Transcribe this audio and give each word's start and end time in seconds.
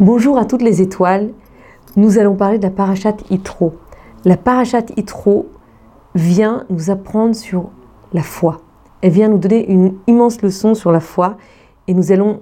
Bonjour 0.00 0.38
à 0.38 0.44
toutes 0.44 0.62
les 0.62 0.82
étoiles. 0.82 1.30
Nous 1.94 2.18
allons 2.18 2.34
parler 2.34 2.58
de 2.58 2.64
la 2.64 2.70
parachat 2.70 3.14
Itro. 3.30 3.74
La 4.24 4.36
parachat 4.36 4.82
Itro 4.96 5.46
vient 6.16 6.64
nous 6.68 6.90
apprendre 6.90 7.36
sur 7.36 7.70
la 8.12 8.22
foi. 8.22 8.60
Elle 9.02 9.12
vient 9.12 9.28
nous 9.28 9.38
donner 9.38 9.70
une 9.70 9.94
immense 10.08 10.42
leçon 10.42 10.74
sur 10.74 10.90
la 10.90 10.98
foi 10.98 11.36
et 11.86 11.94
nous 11.94 12.10
allons 12.10 12.40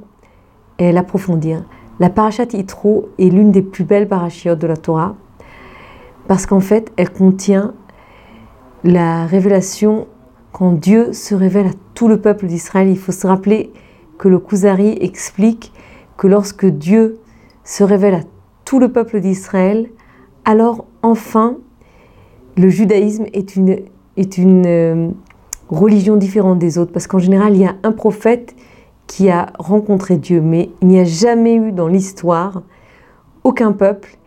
l'approfondir. 0.78 1.62
La 2.00 2.08
parachat 2.08 2.46
Itro 2.54 3.10
est 3.18 3.28
l'une 3.28 3.53
des 3.53 3.61
plus 3.61 3.84
belles 3.84 4.09
parachiotes 4.09 4.59
de 4.59 4.66
la 4.66 4.79
Torah 4.79 5.14
parce 6.29 6.46
qu'en 6.46 6.61
fait, 6.61 6.91
elle 6.96 7.11
contient 7.11 7.75
la 8.82 9.27
révélation 9.27 10.07
quand 10.53 10.73
Dieu 10.73 11.12
se 11.12 11.34
révèle 11.34 11.66
à 11.66 11.73
tout 11.93 12.09
le 12.09 12.19
peuple 12.19 12.46
d'Israël. 12.46 12.89
Il 12.89 12.98
faut 12.98 13.12
se 13.12 13.27
rappeler 13.27 13.75
que 14.16 14.29
le 14.29 14.39
Kuzari 14.39 14.96
explique 15.03 15.71
que 16.16 16.27
lorsque 16.27 16.64
Dieu 16.64 17.19
se 17.64 17.84
révèle 17.84 18.14
à 18.14 18.20
tout 18.64 18.78
le 18.78 18.90
peuple 18.90 19.20
d'Israël, 19.20 19.88
alors 20.45 20.87
enfin 21.02 21.56
le 22.56 22.68
judaïsme 22.68 23.27
est 23.32 23.56
une, 23.56 24.66
euh, 24.66 25.09
religion 25.68 26.16
différente 26.16 26.59
des 26.59 26.78
autres. 26.78 26.92
Parce 26.92 27.06
qu'en 27.06 27.18
général, 27.18 27.54
il 27.54 27.62
y 27.62 27.66
a 27.66 27.77
un 27.82 27.92
prophète 27.92 28.54
qui 29.06 29.30
a 29.30 29.52
rencontré 29.59 30.16
Dieu, 30.16 30.40
mais 30.40 30.70
il 30.82 30.88
n'y 30.88 31.01
a 31.01 31.04
jamais 31.04 31.54
eu 31.54 31.73
dans 31.73 31.88
l'histoire 31.88 32.62
aucun 33.45 33.73
peuple, 33.73 34.18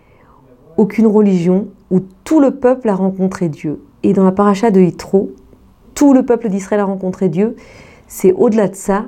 aucune 0.77 1.07
religion 1.07 1.67
où 1.91 2.01
tout 2.23 2.39
le 2.39 2.51
peuple 2.51 2.89
a 2.89 2.95
rencontré 2.95 3.47
Dieu. 3.49 3.81
Et 4.03 4.13
dans 4.13 4.23
la 4.23 4.31
paracha 4.31 4.71
de 4.71 4.81
Yitro, 4.81 5.31
tout 5.93 6.13
le 6.13 6.25
peuple 6.25 6.49
d'Israël 6.49 6.81
a 6.81 6.85
rencontré 6.85 7.29
Dieu. 7.29 7.55
C'est 8.07 8.33
au-delà 8.33 8.67
de 8.67 8.75
ça, 8.75 9.05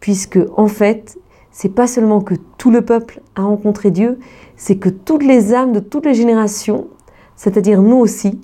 puisque 0.00 0.38
en 0.56 0.68
fait, 0.68 1.18
c'est 1.60 1.70
pas 1.70 1.88
seulement 1.88 2.20
que 2.20 2.34
tout 2.56 2.70
le 2.70 2.82
peuple 2.82 3.20
a 3.34 3.42
rencontré 3.42 3.90
Dieu, 3.90 4.20
c'est 4.54 4.76
que 4.76 4.88
toutes 4.88 5.24
les 5.24 5.52
âmes 5.54 5.72
de 5.72 5.80
toutes 5.80 6.06
les 6.06 6.14
générations, 6.14 6.86
c'est-à-dire 7.34 7.82
nous 7.82 7.96
aussi, 7.96 8.40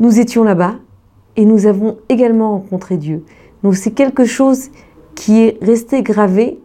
nous 0.00 0.18
étions 0.18 0.42
là-bas 0.42 0.74
et 1.36 1.44
nous 1.44 1.66
avons 1.66 1.98
également 2.08 2.54
rencontré 2.54 2.96
Dieu. 2.96 3.24
Donc 3.62 3.76
c'est 3.76 3.92
quelque 3.92 4.24
chose 4.24 4.70
qui 5.14 5.42
est 5.42 5.62
resté 5.62 6.02
gravé 6.02 6.58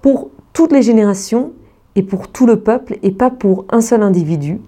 pour 0.00 0.30
toutes 0.54 0.72
les 0.72 0.80
générations 0.80 1.52
et 1.94 2.02
pour 2.02 2.28
tout 2.28 2.46
le 2.46 2.58
peuple 2.58 2.96
et 3.02 3.10
pas 3.10 3.28
pour 3.28 3.66
un 3.68 3.82
seul 3.82 4.02
individu. 4.02 4.58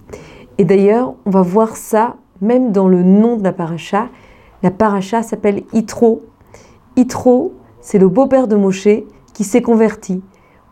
Et 0.59 0.65
d'ailleurs, 0.65 1.15
on 1.25 1.31
va 1.31 1.41
voir 1.41 1.75
ça 1.77 2.17
même 2.41 2.71
dans 2.71 2.87
le 2.87 3.01
nom 3.01 3.37
de 3.37 3.43
la 3.43 3.53
paracha. 3.53 4.09
La 4.61 4.69
paracha 4.69 5.23
s'appelle 5.23 5.63
Itro. 5.73 6.21
Itro, 6.95 7.55
c'est 7.81 7.97
le 7.97 8.07
beau-père 8.07 8.47
de 8.47 8.55
Moshe 8.55 8.87
qui 9.35 9.43
s'est 9.43 9.61
converti 9.61 10.23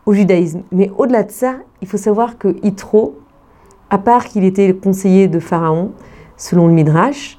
au 0.06 0.12
judaïsme. 0.12 0.62
Mais 0.72 0.90
au-delà 0.98 1.22
de 1.22 1.30
ça, 1.30 1.56
il 1.82 1.86
faut 1.86 1.98
savoir 1.98 2.38
que 2.38 2.56
Yitro, 2.64 3.14
à 3.90 3.98
part 3.98 4.24
qu'il 4.24 4.42
était 4.42 4.66
le 4.66 4.74
conseiller 4.74 5.28
de 5.28 5.38
Pharaon, 5.38 5.92
selon 6.36 6.66
le 6.66 6.72
Midrash, 6.72 7.38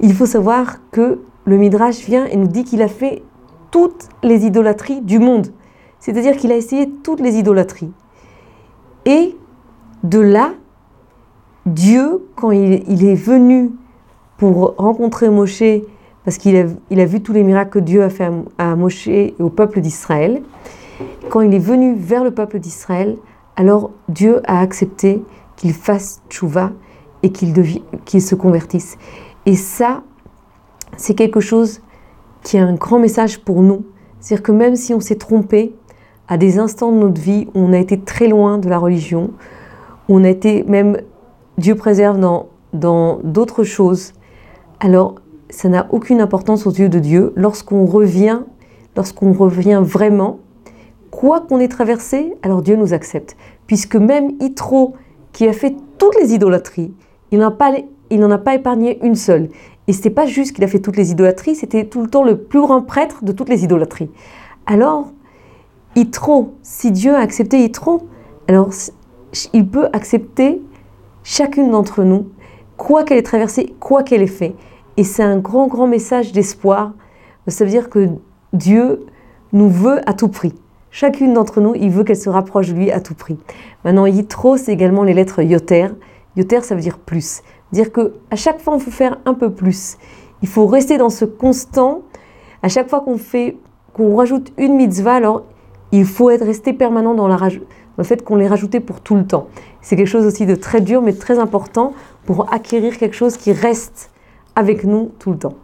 il 0.00 0.12
faut 0.14 0.26
savoir 0.26 0.78
que 0.90 1.20
le 1.44 1.56
Midrash 1.58 2.04
vient 2.04 2.24
et 2.24 2.36
nous 2.36 2.48
dit 2.48 2.64
qu'il 2.64 2.82
a 2.82 2.88
fait 2.88 3.22
toutes 3.70 4.08
les 4.22 4.46
idolâtries 4.46 5.02
du 5.02 5.18
monde. 5.18 5.48
C'est-à-dire 6.00 6.36
qu'il 6.36 6.50
a 6.50 6.56
essayé 6.56 6.90
toutes 7.02 7.20
les 7.20 7.36
idolâtries. 7.36 7.92
Et 9.04 9.36
de 10.02 10.18
là, 10.18 10.54
Dieu, 11.66 12.26
quand 12.34 12.50
il, 12.50 13.04
est 13.04 13.14
venu 13.14 13.70
pour 14.38 14.74
rencontrer 14.78 15.28
Moshe 15.28 15.62
parce 16.24 16.38
qu'il 16.38 16.56
a, 16.56 17.04
vu 17.04 17.20
tous 17.20 17.32
les 17.32 17.42
miracles 17.42 17.70
que 17.70 17.78
Dieu 17.78 18.02
a 18.02 18.10
fait 18.10 18.30
à, 18.58 18.76
Moshe 18.76 19.08
et 19.08 19.34
au 19.40 19.48
peuple 19.48 19.80
d'Israël. 19.80 20.42
Quand 21.30 21.40
il 21.40 21.52
est 21.52 21.58
venu 21.58 21.94
vers 21.96 22.22
le 22.22 22.30
peuple 22.30 22.60
d'Israël, 22.60 23.16
alors 23.56 23.90
Dieu 24.08 24.40
a 24.44 24.60
accepté 24.60 25.22
qu'il 25.56 25.72
fasse 25.72 26.22
tchouva 26.28 26.72
et 27.22 27.30
qu'il 27.30 28.22
se 28.22 28.34
convertisse. 28.34 28.98
Et 29.46 29.56
ça, 29.56 30.02
c'est 30.96 31.14
quelque 31.14 31.40
chose 31.40 31.80
qui 32.42 32.56
est 32.56 32.60
un 32.60 32.74
grand 32.74 32.98
message 32.98 33.40
pour 33.40 33.62
nous. 33.62 33.84
C'est-à-dire 34.20 34.42
que 34.44 34.52
même 34.52 34.76
si 34.76 34.94
on 34.94 35.00
s'est 35.00 35.16
trompé 35.16 35.74
à 36.28 36.36
des 36.36 36.58
instants 36.58 36.92
de 36.92 36.98
notre 36.98 37.20
vie 37.20 37.48
où 37.54 37.60
on 37.60 37.72
a 37.72 37.78
été 37.78 38.00
très 38.00 38.28
loin 38.28 38.58
de 38.58 38.68
la 38.68 38.78
religion, 38.78 39.32
on 40.08 40.22
a 40.22 40.28
été 40.28 40.62
même, 40.64 40.98
Dieu 41.58 41.74
préserve 41.74 42.20
dans 42.72 43.18
d'autres 43.24 43.64
choses, 43.64 44.12
alors 44.80 45.16
ça 45.52 45.68
n'a 45.68 45.86
aucune 45.90 46.20
importance 46.20 46.66
aux 46.66 46.72
yeux 46.72 46.88
de 46.88 46.98
Dieu. 46.98 47.32
Lorsqu'on 47.36 47.84
revient, 47.84 48.40
lorsqu'on 48.96 49.32
revient 49.32 49.82
vraiment, 49.84 50.38
quoi 51.10 51.40
qu'on 51.40 51.60
ait 51.60 51.68
traversé, 51.68 52.32
alors 52.42 52.62
Dieu 52.62 52.74
nous 52.74 52.94
accepte. 52.94 53.36
Puisque 53.66 53.96
même 53.96 54.32
Yitro, 54.40 54.94
qui 55.32 55.46
a 55.46 55.52
fait 55.52 55.76
toutes 55.98 56.18
les 56.20 56.32
idolâtries, 56.32 56.94
il 57.30 57.38
n'en 57.38 57.48
a 57.48 57.50
pas, 57.50 57.70
a 58.10 58.38
pas 58.38 58.54
épargné 58.54 58.98
une 59.04 59.14
seule. 59.14 59.50
Et 59.86 59.92
ce 59.92 59.98
n'était 59.98 60.10
pas 60.10 60.26
juste 60.26 60.54
qu'il 60.54 60.64
a 60.64 60.68
fait 60.68 60.80
toutes 60.80 60.96
les 60.96 61.10
idolâtries, 61.10 61.54
c'était 61.54 61.84
tout 61.84 62.00
le 62.00 62.08
temps 62.08 62.24
le 62.24 62.38
plus 62.38 62.60
grand 62.60 62.80
prêtre 62.80 63.22
de 63.22 63.32
toutes 63.32 63.50
les 63.50 63.62
idolâtries. 63.62 64.10
Alors, 64.64 65.12
Yitro, 65.96 66.54
si 66.62 66.92
Dieu 66.92 67.14
a 67.14 67.18
accepté 67.18 67.58
Yitro, 67.60 68.08
alors 68.48 68.70
il 69.52 69.68
peut 69.68 69.88
accepter 69.92 70.62
chacune 71.24 71.70
d'entre 71.70 72.04
nous, 72.04 72.28
quoi 72.78 73.04
qu'elle 73.04 73.18
ait 73.18 73.22
traversé, 73.22 73.74
quoi 73.80 74.02
qu'elle 74.02 74.22
ait 74.22 74.26
fait. 74.26 74.54
Et 74.96 75.04
c'est 75.04 75.22
un 75.22 75.38
grand, 75.38 75.66
grand 75.66 75.86
message 75.86 76.32
d'espoir. 76.32 76.92
Ça 77.48 77.64
veut 77.64 77.70
dire 77.70 77.88
que 77.88 78.08
Dieu 78.52 79.06
nous 79.52 79.70
veut 79.70 80.06
à 80.08 80.12
tout 80.12 80.28
prix. 80.28 80.54
Chacune 80.90 81.32
d'entre 81.32 81.60
nous, 81.60 81.74
il 81.74 81.90
veut 81.90 82.04
qu'elle 82.04 82.16
se 82.16 82.28
rapproche 82.28 82.68
de 82.68 82.74
lui 82.74 82.90
à 82.90 83.00
tout 83.00 83.14
prix. 83.14 83.38
Maintenant, 83.84 84.04
Yitro, 84.04 84.58
c'est 84.58 84.72
également 84.72 85.04
les 85.04 85.14
lettres 85.14 85.40
Yoter. 85.40 85.88
Yoter, 86.36 86.60
ça 86.60 86.74
veut 86.74 86.82
dire 86.82 86.98
plus. 86.98 87.42
Dire 87.72 87.90
que 87.90 88.12
à 88.30 88.36
chaque 88.36 88.60
fois, 88.60 88.74
on 88.74 88.78
faut 88.78 88.90
faire 88.90 89.18
un 89.24 89.32
peu 89.32 89.50
plus. 89.50 89.96
Il 90.42 90.48
faut 90.48 90.66
rester 90.66 90.98
dans 90.98 91.08
ce 91.08 91.24
constant. 91.24 92.02
À 92.62 92.68
chaque 92.68 92.90
fois 92.90 93.00
qu'on 93.00 93.16
fait, 93.16 93.56
qu'on 93.94 94.14
rajoute 94.16 94.52
une 94.58 94.76
mitzvah, 94.76 95.14
alors 95.14 95.44
il 95.92 96.04
faut 96.04 96.28
être 96.30 96.44
resté 96.44 96.74
permanent 96.74 97.14
dans, 97.14 97.26
la, 97.26 97.38
le 97.96 98.04
fait 98.04 98.22
qu'on 98.22 98.36
l'ait 98.36 98.48
rajouté 98.48 98.80
pour 98.80 99.00
tout 99.00 99.14
le 99.14 99.26
temps. 99.26 99.48
C'est 99.80 99.96
quelque 99.96 100.06
chose 100.06 100.26
aussi 100.26 100.44
de 100.44 100.54
très 100.54 100.82
dur, 100.82 101.00
mais 101.00 101.14
très 101.14 101.38
important 101.38 101.94
pour 102.26 102.52
acquérir 102.52 102.98
quelque 102.98 103.16
chose 103.16 103.38
qui 103.38 103.52
reste 103.52 104.10
avec 104.56 104.84
nous 104.84 105.10
tout 105.18 105.30
le 105.30 105.38
temps. 105.38 105.54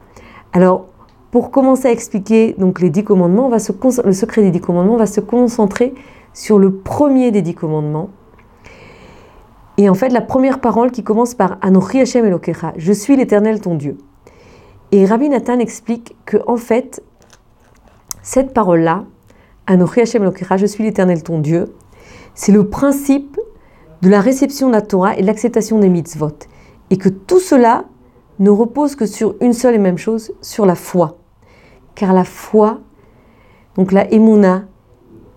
Alors, 0.52 0.86
pour 1.30 1.50
commencer 1.50 1.88
à 1.88 1.92
expliquer 1.92 2.54
donc 2.58 2.80
les 2.80 2.90
dix 2.90 3.04
commandements, 3.04 3.46
on 3.46 3.50
va 3.50 3.58
se, 3.58 3.72
le 4.04 4.12
secret 4.12 4.42
des 4.42 4.50
dix 4.50 4.60
commandements, 4.60 4.94
on 4.94 4.98
va 4.98 5.06
se 5.06 5.20
concentrer 5.20 5.94
sur 6.32 6.58
le 6.58 6.72
premier 6.72 7.30
des 7.30 7.42
dix 7.42 7.54
commandements. 7.54 8.10
Et 9.76 9.88
en 9.88 9.94
fait, 9.94 10.08
la 10.08 10.20
première 10.20 10.60
parole 10.60 10.90
qui 10.90 11.04
commence 11.04 11.34
par 11.34 11.58
Anochi 11.60 12.00
Hashem 12.00 12.24
Elokecha, 12.24 12.72
je 12.76 12.92
suis 12.92 13.16
l'Éternel 13.16 13.60
ton 13.60 13.74
Dieu. 13.74 13.98
Et 14.90 15.04
Rabbi 15.04 15.28
Nathan 15.28 15.58
explique 15.58 16.16
que 16.24 16.38
en 16.46 16.56
fait, 16.56 17.02
cette 18.22 18.52
parole-là, 18.54 19.04
Anochi 19.66 20.00
Hashem 20.00 20.22
Elokecha, 20.22 20.56
je 20.56 20.66
suis 20.66 20.82
l'Éternel 20.82 21.22
ton 21.22 21.38
Dieu, 21.38 21.74
c'est 22.34 22.52
le 22.52 22.68
principe 22.68 23.38
de 24.02 24.08
la 24.08 24.20
réception 24.20 24.68
de 24.68 24.72
la 24.72 24.82
Torah 24.82 25.16
et 25.16 25.22
de 25.22 25.26
l'acceptation 25.26 25.78
des 25.78 25.88
mitzvot. 25.88 26.38
Et 26.90 26.96
que 26.96 27.08
tout 27.08 27.40
cela 27.40 27.84
ne 28.38 28.50
repose 28.50 28.94
que 28.94 29.06
sur 29.06 29.34
une 29.40 29.52
seule 29.52 29.74
et 29.74 29.78
même 29.78 29.98
chose, 29.98 30.32
sur 30.40 30.66
la 30.66 30.74
foi. 30.74 31.18
Car 31.94 32.12
la 32.12 32.24
foi, 32.24 32.80
donc 33.76 33.92
la 33.92 34.10
emuna, 34.12 34.64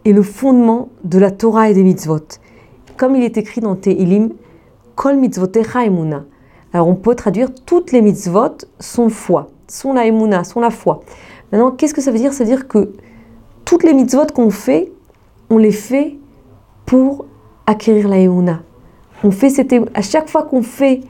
est 0.05 0.13
le 0.13 0.23
fondement 0.23 0.89
de 1.03 1.19
la 1.19 1.31
Torah 1.31 1.69
et 1.69 1.73
des 1.73 1.83
mitzvot. 1.83 2.39
Comme 2.97 3.15
il 3.15 3.23
est 3.23 3.37
écrit 3.37 3.61
dans 3.61 3.75
Tehilim, 3.75 4.31
Kol 4.95 5.17
mitzvotecha 5.17 5.85
emuna. 5.85 6.25
Alors 6.73 6.87
on 6.87 6.95
peut 6.95 7.15
traduire 7.15 7.49
toutes 7.65 7.91
les 7.91 8.01
mitzvot 8.01 8.65
sont 8.79 9.09
foi, 9.09 9.49
sont 9.67 9.93
la 9.93 10.05
emuna, 10.05 10.43
sont 10.43 10.59
la 10.59 10.69
foi. 10.69 11.01
Maintenant, 11.51 11.71
qu'est-ce 11.71 11.93
que 11.93 12.01
ça 12.01 12.11
veut 12.11 12.17
dire? 12.17 12.33
Ça 12.33 12.43
veut 12.43 12.49
dire 12.49 12.67
que 12.67 12.93
toutes 13.65 13.83
les 13.83 13.93
mitzvot 13.93 14.27
qu'on 14.33 14.49
fait, 14.49 14.91
on 15.49 15.57
les 15.57 15.71
fait 15.71 16.17
pour 16.85 17.25
acquérir 17.65 18.07
la 18.07 18.19
emuna. 18.19 18.61
On 19.23 19.31
fait 19.31 19.51
à 19.93 20.01
chaque 20.01 20.29
fois 20.29 20.43
qu'on 20.43 20.63
fait 20.63 21.01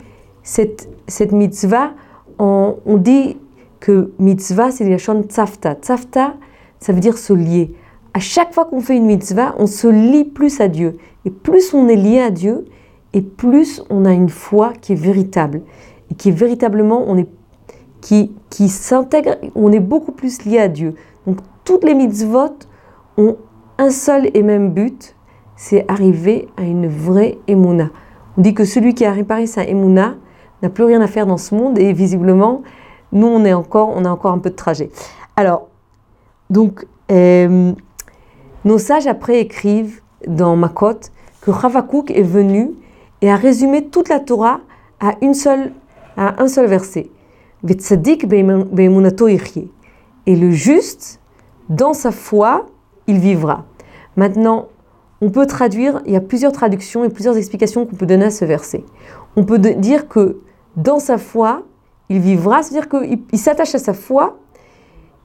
cette, 0.44 0.90
cette 1.08 1.32
mitzvah, 1.32 1.92
on, 2.40 2.98
dit 2.98 3.38
que 3.80 4.12
mitzvah, 4.18 4.72
c'est 4.72 4.90
la 4.90 4.98
chante 4.98 5.32
tzafta. 5.32 5.76
Tzafta, 5.76 6.36
ça 6.80 6.94
veut 6.94 7.00
dire 7.00 7.18
se 7.18 7.34
lier. 7.34 7.76
À 8.14 8.20
chaque 8.20 8.54
fois 8.54 8.66
qu'on 8.66 8.82
fait 8.82 8.98
une 8.98 9.06
mitzvah, 9.06 9.56
on 9.60 9.68
se 9.68 9.88
lie 9.88 10.26
plus 10.26 10.60
à 10.60 10.68
Dieu. 10.68 10.98
Et 11.26 11.30
plus 11.30 11.74
on 11.74 11.88
est 11.88 11.96
lié 11.96 12.20
à 12.20 12.32
Dieu, 12.32 12.66
et 13.14 13.22
plus 13.22 13.84
on 13.90 14.06
a 14.06 14.12
une 14.12 14.30
foi 14.30 14.74
qui 14.82 14.94
est 14.94 14.96
véritable. 14.96 15.62
Et 16.10 16.16
qui 16.16 16.30
est 16.30 16.34
véritablement, 16.34 17.04
on 17.08 17.18
est, 17.18 17.28
qui, 18.02 18.32
qui 18.50 18.70
s'intègre, 18.70 19.38
on 19.56 19.72
est 19.72 19.80
beaucoup 19.80 20.12
plus 20.12 20.44
lié 20.46 20.60
à 20.60 20.68
Dieu. 20.68 20.96
Donc 21.28 21.38
toutes 21.64 21.84
les 21.84 21.94
mitzvot 21.94 22.58
ont 23.18 23.38
un 23.78 23.92
seul 23.92 24.30
et 24.34 24.42
même 24.42 24.72
but, 24.72 25.16
c'est 25.56 25.86
arriver 25.88 26.48
à 26.58 26.64
une 26.64 26.88
vraie 26.88 27.38
emuna. 27.48 27.92
On 28.38 28.42
dit 28.42 28.54
que 28.54 28.66
celui 28.66 28.94
qui 28.94 29.06
a 29.06 29.12
réparé 29.12 29.46
sa 29.46 29.64
emuna, 29.64 30.16
n'a 30.62 30.70
plus 30.70 30.84
rien 30.84 31.02
à 31.02 31.08
faire 31.08 31.26
dans 31.26 31.38
ce 31.38 31.56
monde 31.56 31.78
et 31.80 31.94
visiblement, 31.94 32.62
nous, 33.12 33.28
on, 33.28 33.44
est 33.46 33.54
encore, 33.54 33.92
on 33.96 34.06
a 34.06 34.10
encore 34.10 34.32
un 34.32 34.40
peu 34.40 34.50
de 34.50 34.56
trajet. 34.56 34.90
Alors, 35.36 35.68
donc, 36.50 36.86
euh, 37.12 37.74
nos 38.64 38.78
sages 38.78 39.08
après 39.08 39.40
écrivent 39.40 40.02
dans 40.28 40.56
Makot 40.56 41.00
que 41.42 41.52
Ravakouk 41.52 42.12
est 42.12 42.22
venu 42.22 42.72
et 43.22 43.32
a 43.32 43.36
résumé 43.36 43.88
toute 43.88 44.10
la 44.10 44.20
Torah 44.20 44.60
à, 45.00 45.16
une 45.22 45.34
seule, 45.34 45.72
à 46.18 46.42
un 46.42 46.48
seul 46.48 46.68
verset. 46.68 47.10
Et 50.28 50.36
le 50.36 50.52
juste, 50.52 51.20
dans 51.70 51.94
sa 51.94 52.12
foi, 52.12 52.66
il 53.08 53.20
vivra. 53.20 53.66
Maintenant, 54.16 54.68
on 55.22 55.30
peut 55.30 55.46
traduire, 55.46 56.02
il 56.06 56.14
y 56.14 56.16
a 56.16 56.22
plusieurs 56.22 56.52
traductions 56.52 57.04
et 57.04 57.10
plusieurs 57.10 57.38
explications 57.38 57.86
qu'on 57.86 57.96
peut 57.96 58.06
donner 58.06 58.26
à 58.26 58.32
ce 58.32 58.46
verset. 58.46 58.84
On 59.36 59.44
peut 59.44 59.60
dire 59.60 60.08
que 60.08 60.40
dans 60.76 61.00
sa 61.00 61.18
foi, 61.18 61.64
il 62.10 62.20
vivra, 62.20 62.64
c'est-à-dire 62.64 62.90
qu'il 62.90 63.40
s'attache 63.40 63.76
à 63.76 63.80
sa 63.80 63.94
foi 63.94 64.40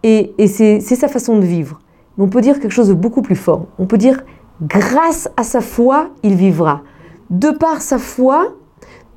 et, 0.02 0.34
c'est 0.46 0.80
sa 0.80 1.08
façon 1.08 1.38
de 1.38 1.44
vivre. 1.44 1.80
Mais 2.16 2.24
on 2.24 2.28
peut 2.28 2.40
dire 2.40 2.60
quelque 2.60 2.72
chose 2.72 2.88
de 2.88 2.94
beaucoup 2.94 3.22
plus 3.22 3.36
fort. 3.36 3.66
On 3.78 3.86
peut 3.86 3.98
dire, 3.98 4.24
grâce 4.62 5.28
à 5.36 5.42
sa 5.42 5.60
foi, 5.60 6.10
il 6.22 6.34
vivra. 6.34 6.82
De 7.30 7.50
par 7.50 7.82
sa 7.82 7.98
foi, 7.98 8.54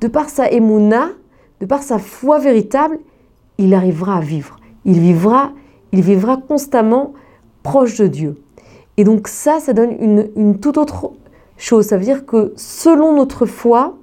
de 0.00 0.08
par 0.08 0.28
sa 0.28 0.50
émouna, 0.50 1.10
de 1.60 1.66
par 1.66 1.82
sa 1.82 1.98
foi 1.98 2.38
véritable, 2.38 2.98
il 3.58 3.74
arrivera 3.74 4.16
à 4.16 4.20
vivre. 4.20 4.56
Il 4.84 4.98
vivra, 4.98 5.52
il 5.92 6.00
vivra 6.00 6.38
constamment 6.38 7.12
proche 7.62 7.98
de 7.98 8.06
Dieu. 8.06 8.36
Et 8.96 9.04
donc 9.04 9.28
ça, 9.28 9.60
ça 9.60 9.72
donne 9.72 9.92
une, 10.36 10.58
toute 10.58 10.76
autre 10.76 11.12
chose. 11.56 11.86
Ça 11.86 11.96
veut 11.96 12.04
dire 12.04 12.26
que 12.26 12.52
selon 12.56 13.14
notre 13.14 13.46
foi, 13.46 13.96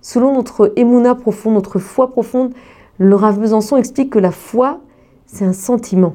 selon 0.00 0.34
notre 0.34 0.72
émouna 0.76 1.14
profonde, 1.14 1.54
notre 1.54 1.78
foi 1.78 2.10
profonde, 2.10 2.52
le 2.98 3.14
Rav 3.14 3.38
Besançon 3.38 3.76
explique 3.76 4.10
que 4.10 4.18
la 4.18 4.30
foi, 4.30 4.80
c'est 5.26 5.44
un 5.44 5.52
sentiment. 5.52 6.14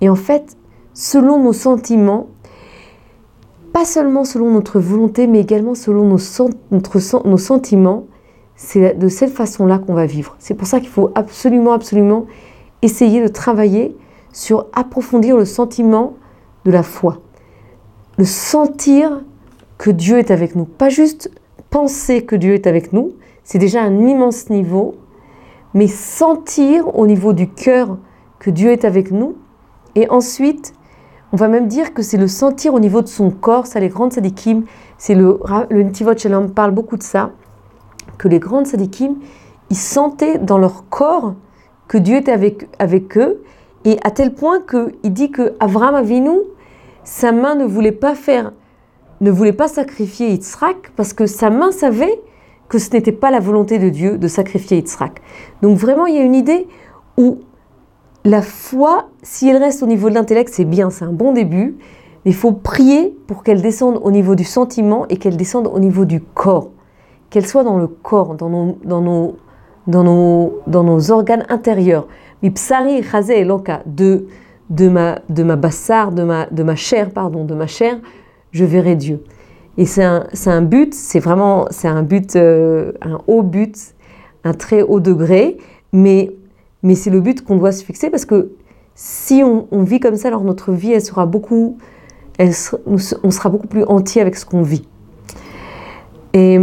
Et 0.00 0.08
en 0.08 0.14
fait, 0.14 0.56
selon 0.94 1.42
nos 1.42 1.52
sentiments, 1.52 2.28
pas 3.72 3.84
seulement 3.84 4.24
selon 4.24 4.50
notre 4.50 4.80
volonté, 4.80 5.26
mais 5.26 5.40
également 5.40 5.74
selon 5.74 6.04
nos, 6.04 6.18
notre, 6.70 7.28
nos 7.28 7.38
sentiments, 7.38 8.06
c'est 8.56 8.98
de 8.98 9.08
cette 9.08 9.32
façon-là 9.32 9.78
qu'on 9.78 9.94
va 9.94 10.06
vivre. 10.06 10.36
C'est 10.38 10.54
pour 10.54 10.66
ça 10.66 10.80
qu'il 10.80 10.88
faut 10.88 11.10
absolument, 11.14 11.72
absolument 11.72 12.26
essayer 12.82 13.22
de 13.22 13.28
travailler 13.28 13.96
sur 14.32 14.66
approfondir 14.72 15.36
le 15.36 15.44
sentiment 15.44 16.14
de 16.64 16.70
la 16.70 16.82
foi. 16.82 17.18
Le 18.18 18.24
sentir 18.24 19.22
que 19.78 19.90
Dieu 19.90 20.18
est 20.18 20.30
avec 20.30 20.56
nous. 20.56 20.64
Pas 20.64 20.88
juste 20.88 21.30
penser 21.70 22.24
que 22.24 22.36
Dieu 22.36 22.54
est 22.54 22.66
avec 22.66 22.92
nous, 22.92 23.12
c'est 23.44 23.58
déjà 23.58 23.82
un 23.82 24.06
immense 24.06 24.50
niveau, 24.50 24.96
mais 25.74 25.86
sentir 25.86 26.96
au 26.98 27.06
niveau 27.06 27.32
du 27.32 27.48
cœur 27.48 27.98
que 28.38 28.50
Dieu 28.50 28.70
est 28.70 28.84
avec 28.84 29.10
nous. 29.10 29.36
Et 29.94 30.08
ensuite, 30.10 30.74
on 31.32 31.36
va 31.36 31.48
même 31.48 31.68
dire 31.68 31.92
que 31.92 32.02
c'est 32.02 32.16
le 32.16 32.28
sentir 32.28 32.74
au 32.74 32.80
niveau 32.80 33.02
de 33.02 33.08
son 33.08 33.30
corps, 33.30 33.66
ça 33.66 33.80
les 33.80 33.88
grandes 33.88 34.12
sadikim, 34.12 34.64
c'est 34.96 35.14
le, 35.14 35.40
le 35.70 35.82
Ntivot 35.82 36.16
Shalom 36.16 36.50
parle 36.50 36.70
beaucoup 36.70 36.96
de 36.96 37.02
ça, 37.02 37.32
que 38.16 38.28
les 38.28 38.38
grandes 38.38 38.66
sadikim, 38.66 39.16
ils 39.70 39.76
sentaient 39.76 40.38
dans 40.38 40.58
leur 40.58 40.88
corps 40.88 41.34
que 41.86 41.98
Dieu 41.98 42.16
était 42.16 42.32
avec, 42.32 42.68
avec 42.78 43.16
eux, 43.18 43.42
et 43.84 43.98
à 44.04 44.10
tel 44.10 44.34
point 44.34 44.60
qu'il 44.60 45.12
dit 45.12 45.30
que 45.30 45.54
Avram 45.60 45.94
Avinu, 45.94 46.38
sa 47.04 47.32
main 47.32 47.54
ne 47.54 47.64
voulait 47.64 47.92
pas 47.92 48.14
faire, 48.14 48.52
ne 49.20 49.30
voulait 49.30 49.52
pas 49.52 49.68
sacrifier 49.68 50.30
Yitzhak, 50.30 50.92
parce 50.96 51.12
que 51.12 51.26
sa 51.26 51.50
main 51.50 51.72
savait 51.72 52.20
que 52.68 52.78
ce 52.78 52.90
n'était 52.92 53.12
pas 53.12 53.30
la 53.30 53.40
volonté 53.40 53.78
de 53.78 53.88
Dieu 53.88 54.18
de 54.18 54.28
sacrifier 54.28 54.78
Yitzhak. 54.78 55.20
Donc 55.62 55.76
vraiment, 55.78 56.06
il 56.06 56.14
y 56.14 56.18
a 56.18 56.22
une 56.22 56.34
idée 56.34 56.68
où 57.16 57.38
la 58.24 58.42
foi, 58.42 59.08
si 59.22 59.48
elle 59.48 59.56
reste 59.56 59.82
au 59.82 59.86
niveau 59.86 60.10
de 60.10 60.14
l'intellect, 60.14 60.52
c'est 60.52 60.64
bien, 60.64 60.90
c'est 60.90 61.04
un 61.04 61.12
bon 61.12 61.32
début, 61.32 61.76
mais 62.24 62.32
il 62.32 62.34
faut 62.34 62.52
prier 62.52 63.16
pour 63.26 63.42
qu'elle 63.42 63.62
descende 63.62 64.00
au 64.02 64.10
niveau 64.10 64.34
du 64.34 64.44
sentiment 64.44 65.06
et 65.08 65.16
qu'elle 65.16 65.36
descende 65.36 65.66
au 65.66 65.78
niveau 65.78 66.04
du 66.04 66.20
corps, 66.20 66.70
qu'elle 67.30 67.46
soit 67.46 67.64
dans 67.64 67.78
le 67.78 67.86
corps, 67.86 68.34
dans 68.34 68.50
nos, 68.50 68.78
dans 68.84 69.00
nos, 69.00 69.36
dans 69.86 70.04
nos, 70.04 70.60
dans 70.66 70.84
nos 70.84 71.10
organes 71.10 71.44
intérieurs. 71.48 72.06
Mipsari 72.42 73.02
et 73.30 73.44
loka, 73.44 73.82
de, 73.86 74.26
de 74.70 74.88
ma, 74.88 75.20
de 75.28 75.42
bassar, 75.54 76.12
de 76.12 76.22
ma, 76.22 76.46
de 76.46 76.62
ma 76.62 76.76
chair, 76.76 77.10
pardon, 77.10 77.44
de 77.44 77.54
ma 77.54 77.66
chair, 77.66 77.98
je 78.52 78.64
verrai 78.64 78.96
Dieu. 78.96 79.22
Et 79.76 79.86
c'est 79.86 80.04
un, 80.04 80.26
un, 80.46 80.62
but, 80.62 80.94
c'est 80.94 81.20
vraiment, 81.20 81.66
c'est 81.70 81.88
un 81.88 82.02
but, 82.02 82.36
euh, 82.36 82.92
un 83.00 83.20
haut 83.26 83.42
but, 83.42 83.94
un 84.44 84.52
très 84.52 84.82
haut 84.82 85.00
degré, 85.00 85.58
mais 85.92 86.32
mais 86.82 86.94
c'est 86.94 87.10
le 87.10 87.20
but 87.20 87.44
qu'on 87.44 87.56
doit 87.56 87.72
se 87.72 87.84
fixer 87.84 88.10
parce 88.10 88.24
que 88.24 88.52
si 88.94 89.42
on, 89.44 89.82
vit 89.82 90.00
comme 90.00 90.16
ça, 90.16 90.28
alors 90.28 90.42
notre 90.42 90.72
vie, 90.72 90.92
elle 90.92 91.04
sera 91.04 91.24
beaucoup, 91.24 91.78
elle, 92.36 92.52
on 92.84 92.98
sera 92.98 93.48
beaucoup 93.48 93.68
plus 93.68 93.84
entier 93.84 94.20
avec 94.20 94.36
ce 94.36 94.44
qu'on 94.44 94.62
vit. 94.62 94.88
Et 96.32 96.58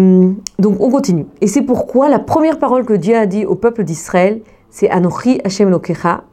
donc 0.59 0.79
on 0.81 0.89
continue. 0.91 1.25
Et 1.41 1.47
c'est 1.47 1.61
pourquoi 1.61 2.09
la 2.09 2.19
première 2.19 2.59
parole 2.59 2.85
que 2.85 2.93
Dieu 2.93 3.15
a 3.15 3.25
dit 3.25 3.45
au 3.45 3.55
peuple 3.55 3.83
d'Israël, 3.83 4.41
c'est 4.69 4.89
Anochi 4.89 5.39
Hashem 5.45 5.69
Lokecha. 5.69 6.23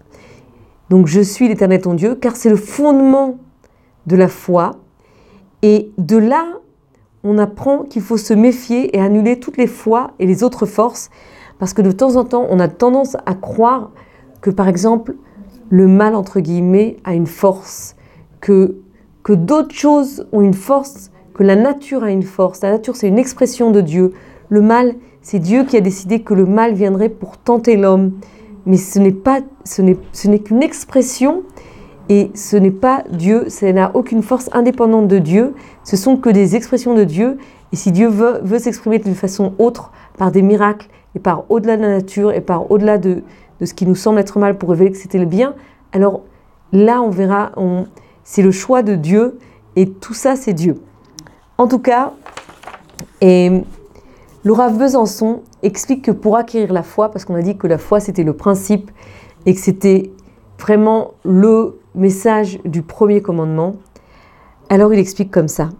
Donc 0.90 1.06
je 1.06 1.20
suis 1.20 1.48
l'Éternel 1.48 1.80
ton 1.80 1.94
Dieu, 1.94 2.16
car 2.16 2.34
c'est 2.34 2.50
le 2.50 2.56
fondement 2.56 3.38
de 4.06 4.16
la 4.16 4.28
foi. 4.28 4.72
Et 5.62 5.90
de 5.98 6.16
là, 6.16 6.44
on 7.24 7.38
apprend 7.38 7.84
qu'il 7.84 8.02
faut 8.02 8.16
se 8.16 8.34
méfier 8.34 8.96
et 8.96 9.00
annuler 9.00 9.38
toutes 9.38 9.56
les 9.56 9.66
foi 9.66 10.10
et 10.18 10.26
les 10.26 10.42
autres 10.42 10.66
forces 10.66 11.08
parce 11.62 11.74
que 11.74 11.82
de 11.82 11.92
temps 11.92 12.16
en 12.16 12.24
temps, 12.24 12.44
on 12.50 12.58
a 12.58 12.66
tendance 12.66 13.16
à 13.24 13.34
croire 13.34 13.92
que, 14.40 14.50
par 14.50 14.66
exemple, 14.66 15.14
le 15.70 15.86
mal, 15.86 16.16
entre 16.16 16.40
guillemets, 16.40 16.96
a 17.04 17.14
une 17.14 17.28
force, 17.28 17.94
que, 18.40 18.78
que 19.22 19.32
d'autres 19.32 19.72
choses 19.72 20.26
ont 20.32 20.40
une 20.40 20.54
force, 20.54 21.12
que 21.34 21.44
la 21.44 21.54
nature 21.54 22.02
a 22.02 22.10
une 22.10 22.24
force. 22.24 22.62
La 22.62 22.72
nature, 22.72 22.96
c'est 22.96 23.06
une 23.06 23.16
expression 23.16 23.70
de 23.70 23.80
Dieu. 23.80 24.12
Le 24.48 24.60
mal, 24.60 24.96
c'est 25.20 25.38
Dieu 25.38 25.62
qui 25.62 25.76
a 25.76 25.80
décidé 25.80 26.22
que 26.22 26.34
le 26.34 26.46
mal 26.46 26.74
viendrait 26.74 27.10
pour 27.10 27.38
tenter 27.38 27.76
l'homme. 27.76 28.14
Mais 28.66 28.76
ce 28.76 28.98
n'est 28.98 29.12
pas, 29.12 29.38
ce 29.64 29.82
n'est, 29.82 29.96
ce 30.12 30.26
n'est 30.26 30.40
qu'une 30.40 30.64
expression 30.64 31.44
et 32.14 32.30
ce 32.34 32.58
n'est 32.58 32.70
pas 32.70 33.04
Dieu, 33.08 33.48
ça 33.48 33.72
n'a 33.72 33.90
aucune 33.94 34.22
force 34.22 34.50
indépendante 34.52 35.08
de 35.08 35.18
Dieu, 35.18 35.54
ce 35.82 35.96
sont 35.96 36.18
que 36.18 36.28
des 36.28 36.56
expressions 36.56 36.94
de 36.94 37.04
Dieu. 37.04 37.38
Et 37.72 37.76
si 37.76 37.90
Dieu 37.90 38.08
veut, 38.08 38.40
veut 38.42 38.58
s'exprimer 38.58 38.98
d'une 38.98 39.14
façon 39.14 39.54
autre, 39.58 39.92
par 40.18 40.30
des 40.30 40.42
miracles, 40.42 40.88
et 41.14 41.20
par 41.20 41.50
au-delà 41.50 41.78
de 41.78 41.82
la 41.82 41.88
nature 41.88 42.30
et 42.32 42.42
par 42.42 42.70
au-delà 42.70 42.98
de, 42.98 43.22
ce 43.64 43.72
qui 43.72 43.86
nous 43.86 43.94
semble 43.94 44.18
être 44.18 44.38
mal 44.38 44.58
pour 44.58 44.68
révéler 44.68 44.90
que 44.90 44.98
c'était 44.98 45.18
le 45.18 45.24
bien, 45.24 45.54
alors 45.92 46.20
là 46.70 47.00
on 47.00 47.08
verra, 47.08 47.52
c'est 48.24 48.42
le 48.42 48.50
choix 48.50 48.82
de 48.82 48.94
Dieu 48.94 49.38
et 49.76 49.88
tout 49.88 50.12
ça 50.12 50.36
c'est 50.36 50.52
Dieu. 50.52 50.82
En 51.56 51.66
tout 51.66 51.78
cas, 51.78 52.12
et 53.22 53.62
Laura 54.44 54.68
Besançon 54.68 55.40
explique 55.62 56.04
que 56.04 56.10
pour 56.10 56.36
acquérir 56.36 56.74
la 56.74 56.82
foi, 56.82 57.10
parce 57.10 57.24
qu'on 57.24 57.36
a 57.36 57.42
dit 57.42 57.56
que 57.56 57.66
la 57.66 57.78
foi 57.78 58.00
c'était 58.00 58.24
le 58.24 58.34
principe 58.34 58.90
et 59.46 59.54
que 59.54 59.60
c'était 59.60 60.10
vraiment 60.58 61.12
le 61.24 61.78
message 61.94 62.58
du 62.64 62.82
premier 62.82 63.22
commandement, 63.22 63.76
alors 64.68 64.92
il 64.92 64.98
explique 64.98 65.30
comme 65.30 65.48
ça. 65.48 65.70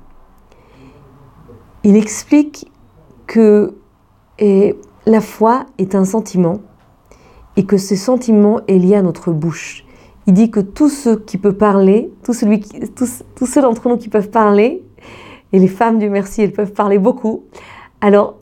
Il 1.84 1.96
explique 1.96 2.70
que 3.26 3.74
et 4.38 4.76
la 5.06 5.20
foi 5.20 5.66
est 5.78 5.94
un 5.94 6.04
sentiment 6.04 6.60
et 7.56 7.64
que 7.64 7.76
ce 7.76 7.96
sentiment 7.96 8.60
est 8.66 8.78
lié 8.78 8.96
à 8.96 9.02
notre 9.02 9.32
bouche. 9.32 9.84
Il 10.26 10.34
dit 10.34 10.50
que 10.50 10.60
tous 10.60 10.88
ceux 10.88 11.16
qui 11.16 11.38
peuvent 11.38 11.56
parler, 11.56 12.12
tous, 12.22 12.34
ceux 12.34 13.62
d'entre 13.62 13.88
nous 13.88 13.96
qui 13.96 14.08
peuvent 14.08 14.30
parler, 14.30 14.84
et 15.52 15.58
les 15.58 15.68
femmes 15.68 15.98
du 15.98 16.08
merci, 16.08 16.42
elles 16.42 16.52
peuvent 16.52 16.72
parler 16.72 16.98
beaucoup, 16.98 17.44
alors 18.00 18.36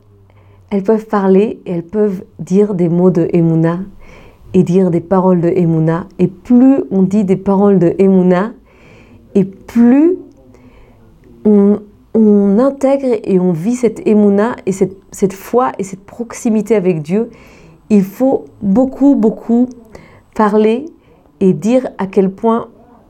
elles 0.69 0.83
peuvent 0.83 1.07
parler 1.07 1.61
et 1.65 1.71
elles 1.71 1.85
peuvent 1.85 2.23
dire 2.39 2.73
des 2.73 2.87
mots 2.87 3.09
de 3.09 3.27
Emouna 3.33 3.79
et 4.53 4.63
dire 4.63 4.91
des 4.91 5.01
paroles 5.01 5.41
de 5.41 5.49
Emouna. 5.49 6.07
Et 6.19 6.27
plus 6.27 6.83
on 6.91 7.03
dit 7.03 7.23
des 7.23 7.37
paroles 7.37 7.79
de 7.79 7.95
Emouna, 7.97 8.53
et 9.35 9.45
plus 9.45 10.17
on, 11.45 11.79
intègre 12.59 13.19
et 13.23 13.39
on 13.39 13.53
vit 13.53 13.75
cette 13.75 14.05
émouna 14.05 14.55
et 14.65 14.71
cette, 14.71 14.95
cette, 15.11 15.33
foi 15.33 15.71
et 15.79 15.83
cette 15.83 16.01
proximité 16.05 16.75
avec 16.75 17.01
Dieu, 17.01 17.29
il 17.89 18.03
faut 18.03 18.45
beaucoup, 18.61 19.15
beaucoup 19.15 19.67
parler 20.35 20.85
et 21.39 21.53
dire 21.53 21.89
à 21.97 22.07
quel 22.07 22.29
point 22.29 22.67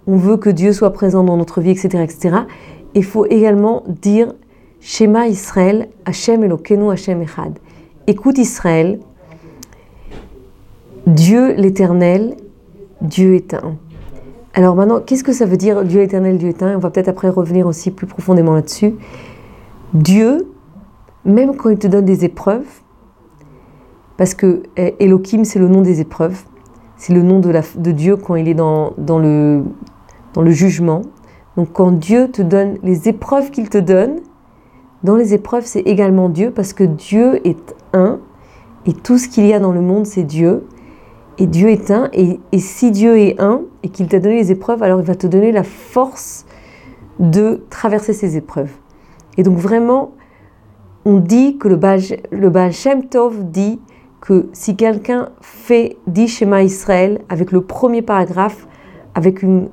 on 0.08 0.16
veut 0.16 0.38
que 0.38 0.50
Dieu 0.50 0.72
soit 0.72 0.94
présent 0.94 1.24
dans 1.24 1.36
notre 1.36 1.60
vie, 1.60 1.72
etc. 1.72 2.04
etc. 2.04 2.38
Il 2.94 3.04
faut 3.04 3.26
également 3.26 3.84
dire 3.88 4.34
Shema 4.80 5.28
Israël, 5.28 5.90
Hashem 6.06 6.44
Elokeinu, 6.44 6.92
Hashem 6.92 7.22
Echad. 7.22 7.60
Écoute 8.08 8.38
Israël, 8.38 9.00
Dieu 11.12 11.54
l'Éternel, 11.56 12.38
Dieu 13.02 13.36
est 13.36 13.54
un. 13.54 13.76
Alors 14.54 14.76
maintenant, 14.76 15.02
qu'est-ce 15.02 15.24
que 15.24 15.34
ça 15.34 15.46
veut 15.46 15.58
dire 15.58 15.84
Dieu 15.84 16.02
éternel, 16.02 16.38
Dieu 16.38 16.50
éteint 16.50 16.74
On 16.76 16.80
va 16.80 16.90
peut-être 16.90 17.10
après 17.10 17.30
revenir 17.30 17.68
aussi 17.68 17.92
plus 17.92 18.08
profondément 18.08 18.54
là-dessus. 18.54 18.96
Dieu, 19.94 20.48
même 21.26 21.56
quand 21.56 21.70
il 21.70 21.78
te 21.78 21.88
donne 21.88 22.06
des 22.06 22.24
épreuves, 22.24 22.68
parce 24.16 24.34
que 24.34 24.64
eh, 24.78 24.96
Elohim, 25.04 25.44
c'est 25.44 25.60
le 25.60 25.68
nom 25.68 25.82
des 25.82 26.00
épreuves, 26.00 26.44
c'est 26.96 27.14
le 27.14 27.24
nom 27.24 27.40
de, 27.40 27.92
Dieu 27.92 28.16
quand 28.16 28.36
il 28.36 28.48
est 28.48 28.54
dans, 28.54 28.94
dans, 28.98 29.20
le, 29.20 29.64
dans 30.34 30.42
le 30.42 30.52
jugement, 30.52 31.02
Donc 31.58 31.74
quand 31.74 31.92
Dieu 31.92 32.30
te 32.30 32.42
donne 32.42 32.78
les 32.84 33.10
épreuves 33.10 33.52
qu'il 33.52 33.70
te 33.70 33.78
donne, 33.78 34.20
dans 35.04 35.16
les 35.16 35.34
épreuves, 35.34 35.66
c'est 35.66 35.82
également 35.82 36.30
Dieu 36.30 36.52
parce 36.52 36.74
que 36.74 36.84
Dieu 36.84 37.46
est 37.46 37.76
un 37.94 38.20
et 38.86 38.94
tout 38.94 39.18
ce 39.18 39.28
qu'il 39.28 39.46
y 39.46 39.54
a 39.54 39.60
dans 39.60 39.72
le 39.72 39.82
monde, 39.82 40.06
c'est 40.06 40.24
Dieu. 40.24 40.64
Et 41.42 41.48
Dieu 41.48 41.70
est 41.70 41.90
un. 41.90 42.08
Et, 42.14 42.40
si 42.60 42.92
Dieu 42.92 43.18
est 43.18 43.42
un 43.42 43.62
et 43.82 43.90
qu'il 43.90 44.08
t'a 44.08 44.20
donné 44.20 44.36
les 44.36 44.52
épreuves, 44.52 44.84
alors 44.84 45.00
il 45.00 45.06
va 45.08 45.16
te 45.16 45.26
donner 45.26 45.52
la 45.52 45.64
force 45.64 46.46
de 47.18 47.64
traverser 47.72 48.14
ces 48.14 48.38
épreuves. 48.38 48.70
Et 49.40 49.44
donc 49.44 49.58
vraiment, 49.58 50.12
on 51.04 51.18
dit 51.18 51.58
que 51.58 51.68
le 51.68 51.78
Baal, 51.78 52.72
Shem 52.72 53.06
Tov 53.06 53.50
dit 53.50 53.80
que 54.20 54.50
si 54.54 54.76
quelqu'un 54.76 55.30
fait 55.42 55.98
dit 56.06 56.28
Shema 56.28 56.62
Israël 56.62 57.22
avec 57.28 57.52
le 57.52 57.62
premier 57.62 58.04
paragraphe, 58.04 58.68
avec, 59.16 59.42
une, 59.42 59.70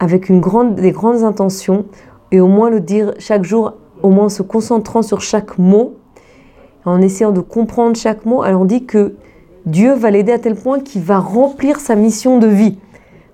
avec 0.00 0.28
une 0.28 0.40
grande, 0.40 0.74
des 0.74 0.90
grandes 0.90 1.22
intentions, 1.22 1.84
et 2.32 2.40
au 2.40 2.48
moins 2.48 2.70
le 2.70 2.80
dire 2.80 3.14
chaque 3.20 3.44
jour, 3.44 3.74
au 4.02 4.10
moins 4.10 4.24
en 4.24 4.30
se 4.30 4.42
concentrant 4.42 5.02
sur 5.02 5.20
chaque 5.20 5.58
mot, 5.58 5.94
en 6.84 7.00
essayant 7.00 7.30
de 7.30 7.40
comprendre 7.40 7.94
chaque 7.94 8.26
mot, 8.26 8.42
alors 8.42 8.62
on 8.62 8.64
dit 8.64 8.84
que 8.84 9.14
Dieu 9.66 9.94
va 9.94 10.10
l'aider 10.10 10.32
à 10.32 10.38
tel 10.38 10.56
point 10.56 10.80
qu'il 10.80 11.00
va 11.00 11.18
remplir 11.18 11.80
sa 11.80 11.94
mission 11.96 12.38
de 12.38 12.46
vie. 12.46 12.78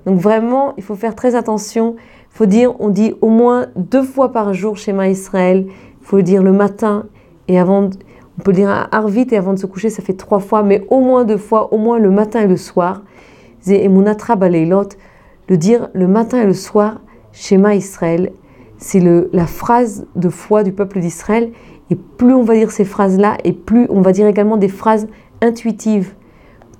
Donc 0.07 0.21
vraiment, 0.21 0.75
il 0.77 0.85
faut 0.85 0.95
faire 0.95 1.17
très 1.17 1.35
attention. 1.35 1.97
Il 1.99 2.37
faut 2.37 2.47
dire, 2.47 2.81
on 2.81 2.89
dit 2.89 3.15
au 3.21 3.29
moins 3.29 3.67
deux 3.75 4.05
fois 4.05 4.31
par 4.31 4.55
jour 4.55 4.77
Shema 4.77 5.09
Israël. 5.09 5.67
Il 5.69 6.07
faut 6.07 6.19
le 6.19 6.23
dire 6.23 6.45
le 6.45 6.53
matin 6.53 7.07
et 7.49 7.59
avant. 7.59 7.91
On 8.39 8.43
peut 8.43 8.53
le 8.53 8.59
dire 8.59 8.71
à 8.71 8.97
Arvit 8.97 9.27
et 9.33 9.37
avant 9.37 9.55
de 9.55 9.59
se 9.59 9.67
coucher, 9.67 9.91
ça 9.91 10.03
fait 10.03 10.15
trois 10.15 10.39
fois, 10.39 10.63
mais 10.63 10.87
au 10.89 11.01
moins 11.01 11.25
deux 11.25 11.37
fois, 11.37 11.75
au 11.75 11.79
moins 11.79 11.99
le 11.99 12.11
matin 12.11 12.43
et 12.43 12.47
le 12.47 12.57
soir. 12.57 13.03
Le 13.67 15.57
dire 15.57 15.89
le 15.93 16.07
matin 16.07 16.43
et 16.43 16.47
le 16.47 16.55
soir, 16.55 17.01
Shema 17.33 17.75
Israël, 17.75 18.31
c'est 18.79 19.01
la 19.33 19.47
phrase 19.47 20.07
de 20.15 20.29
foi 20.29 20.63
du 20.63 20.73
peuple 20.73 21.01
d'Israël. 21.01 21.51
Et 21.91 21.97
plus 21.97 22.35
on 22.35 22.45
va 22.45 22.55
dire 22.55 22.71
ces 22.71 22.85
phrases-là, 22.85 23.37
et 23.43 23.53
plus 23.53 23.89
on 23.91 24.01
va 24.01 24.13
dire 24.13 24.29
également 24.29 24.57
des 24.57 24.69
phrases 24.69 25.09
intuitives 25.43 26.15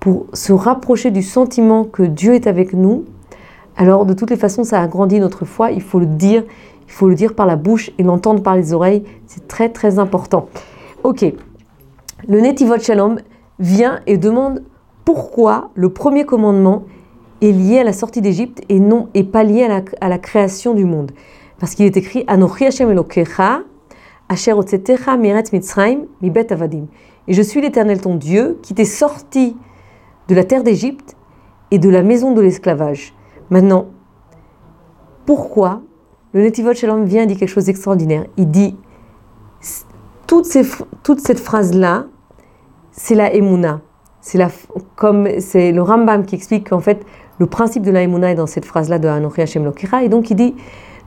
pour 0.01 0.25
se 0.33 0.51
rapprocher 0.51 1.11
du 1.11 1.21
sentiment 1.21 1.85
que 1.85 2.01
Dieu 2.01 2.33
est 2.33 2.47
avec 2.47 2.73
nous, 2.73 3.05
alors 3.77 4.05
de 4.05 4.13
toutes 4.13 4.31
les 4.31 4.35
façons, 4.35 4.63
ça 4.63 4.81
agrandit 4.81 5.19
notre 5.19 5.45
foi. 5.45 5.71
Il 5.71 5.81
faut 5.81 5.99
le 5.99 6.07
dire, 6.07 6.43
il 6.87 6.91
faut 6.91 7.07
le 7.07 7.13
dire 7.13 7.35
par 7.35 7.45
la 7.45 7.55
bouche 7.55 7.91
et 7.99 8.03
l'entendre 8.03 8.41
par 8.41 8.55
les 8.55 8.73
oreilles. 8.73 9.03
C'est 9.27 9.47
très 9.47 9.69
très 9.69 9.99
important. 9.99 10.47
Ok, 11.03 11.23
le 12.27 12.41
Netivot 12.41 12.79
Shalom 12.79 13.19
vient 13.59 13.99
et 14.07 14.17
demande 14.17 14.63
pourquoi 15.05 15.69
le 15.75 15.89
premier 15.89 16.25
commandement 16.25 16.83
est 17.41 17.51
lié 17.51 17.79
à 17.79 17.83
la 17.83 17.93
sortie 17.93 18.21
d'Égypte 18.21 18.63
et 18.69 18.79
non 18.79 19.07
et 19.13 19.23
pas 19.23 19.43
lié 19.43 19.67
à 20.01 20.09
la, 20.09 20.17
création 20.17 20.73
du 20.73 20.85
monde. 20.85 21.11
Parce 21.59 21.75
qu'il 21.75 21.85
est 21.85 21.97
écrit 21.97 22.23
Anochi 22.25 22.65
Hashem 22.65 22.89
Elokecha, 22.89 23.61
Asher 24.29 24.53
Miretz 25.19 25.53
Mitzrayim, 25.53 26.05
Mibet 26.23 26.51
Avadim. 26.51 26.87
Et 27.27 27.33
je 27.33 27.41
suis 27.43 27.61
l'Éternel 27.61 28.01
ton 28.01 28.15
Dieu 28.15 28.57
qui 28.63 28.73
t'est 28.73 28.83
sorti 28.83 29.55
de 30.31 30.35
la 30.35 30.45
terre 30.45 30.63
d'Égypte 30.63 31.17
et 31.71 31.77
de 31.77 31.89
la 31.89 32.03
maison 32.03 32.31
de 32.31 32.39
l'esclavage. 32.39 33.13
Maintenant, 33.49 33.87
pourquoi 35.25 35.81
le 36.31 36.41
Netivot 36.41 36.73
Shalom 36.73 37.03
vient 37.03 37.23
et 37.23 37.25
dit 37.25 37.35
quelque 37.35 37.49
chose 37.49 37.65
d'extraordinaire? 37.65 38.25
Il 38.37 38.49
dit 38.49 38.77
toute, 40.27 40.45
cette 40.45 41.39
phrase-là, 41.39 42.05
c'est 42.93 43.15
la 43.15 43.33
Emouna. 43.33 43.81
C'est 44.21 44.37
la, 44.37 44.47
comme 44.95 45.27
c'est 45.41 45.73
le 45.73 45.81
Rambam 45.81 46.25
qui 46.25 46.35
explique 46.35 46.69
qu'en 46.69 46.79
fait 46.79 47.05
le 47.37 47.45
principe 47.45 47.83
de 47.83 47.91
la 47.91 48.03
Emouna 48.03 48.31
est 48.31 48.35
dans 48.35 48.47
cette 48.47 48.65
phrase-là 48.65 48.99
de 48.99 49.09
Anochi 49.09 49.41
Hashem 49.41 49.65
Lokira. 49.65 50.03
Et 50.03 50.07
donc 50.07 50.29
il 50.29 50.35
dit, 50.35 50.55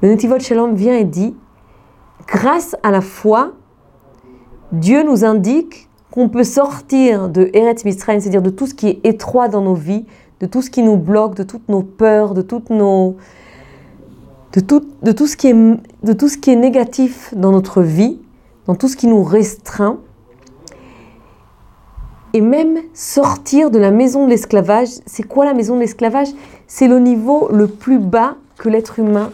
le 0.03 0.09
Netivot 0.09 0.39
Shalom 0.39 0.75
vient 0.75 0.99
et 0.99 1.05
dit, 1.05 1.35
grâce 2.27 2.77
à 2.83 2.91
la 2.91 3.01
foi, 3.01 3.53
Dieu 4.73 5.03
nous 5.03 5.25
indique 5.25 5.89
qu'on 6.15 6.29
peut 6.29 6.45
sortir 6.45 7.29
de 7.29 7.51
Eretz 7.55 7.85
Mitzrayim, 7.85 8.21
c'est-à-dire 8.21 8.41
de 8.41 8.51
tout 8.51 8.69
ce 8.69 8.75
qui 8.75 8.87
est 8.87 9.01
étroit 9.03 9.49
dans 9.49 9.63
nos 9.63 9.75
vies, 9.75 10.05
de 10.39 10.47
tout 10.47 10.63
ce 10.63 10.71
qui 10.71 10.85
nous 10.85 10.97
bloque, 10.97 11.35
de 11.35 11.43
toutes 11.43 11.69
nos 11.69 11.83
peurs, 11.83 12.35
de 12.35 12.43
tout, 12.43 12.63
ce, 15.27 15.37
qui 15.37 15.49
est, 15.49 16.55
négatif 16.55 17.35
dans 17.35 17.51
notre 17.51 17.83
vie, 17.83 18.21
dans 18.67 18.77
tout 18.77 18.87
ce 18.87 18.97
qui 18.97 19.09
nous 19.09 19.25
restreint, 19.25 19.99
et 22.33 22.41
même 22.41 22.79
sortir 22.93 23.73
de 23.73 23.81
la 23.81 23.91
maison 23.91 24.27
de 24.27 24.31
l'esclavage. 24.31 24.91
C'est 25.07 25.25
quoi 25.25 25.45
la 25.45 25.53
maison 25.53 25.75
de 25.75 25.81
l'esclavage? 25.81 26.29
C'est 26.69 26.87
le 26.87 27.01
niveau 27.01 27.49
le 27.51 27.67
plus 27.67 27.99
bas 27.99 28.37
que 28.57 28.69
l'être 28.69 29.01
humain 29.01 29.33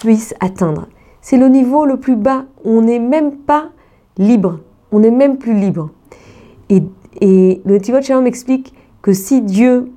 puisse 0.00 0.34
atteindre. 0.40 0.88
C'est 1.20 1.36
le 1.36 1.48
niveau 1.48 1.84
le 1.84 1.98
plus 1.98 2.16
bas 2.16 2.46
on 2.64 2.80
n'est 2.80 3.00
même 3.00 3.36
pas 3.36 3.68
libre, 4.16 4.60
on 4.92 5.00
n'est 5.00 5.10
même 5.10 5.36
plus 5.36 5.52
libre. 5.52 5.90
Et, 6.70 6.82
le 7.64 7.78
Tivot 7.78 8.02
Shalom 8.02 8.26
explique 8.26 8.74
que 9.02 9.12
si 9.12 9.40
Dieu 9.40 9.90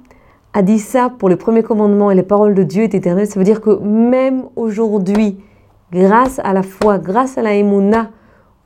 a 0.54 0.62
dit 0.62 0.80
ça 0.80 1.10
pour 1.10 1.30
le 1.30 1.36
premier 1.36 1.64
commandement 1.64 2.12
et 2.12 2.16
les 2.16 2.24
paroles 2.24 2.56
de 2.56 2.64
Dieu 2.64 2.84
est 2.84 2.94
éternel, 2.94 3.28
ça 3.28 3.40
veut 3.40 3.46
dire 3.46 3.62
que 3.62 3.72
même 3.80 4.46
aujourd'hui, 4.56 5.38
grâce 5.92 6.40
à 6.44 6.54
la 6.54 6.64
foi, 6.64 6.98
grâce 6.98 7.38
à 7.38 7.42
la 7.42 7.54
émouna, 7.54 8.12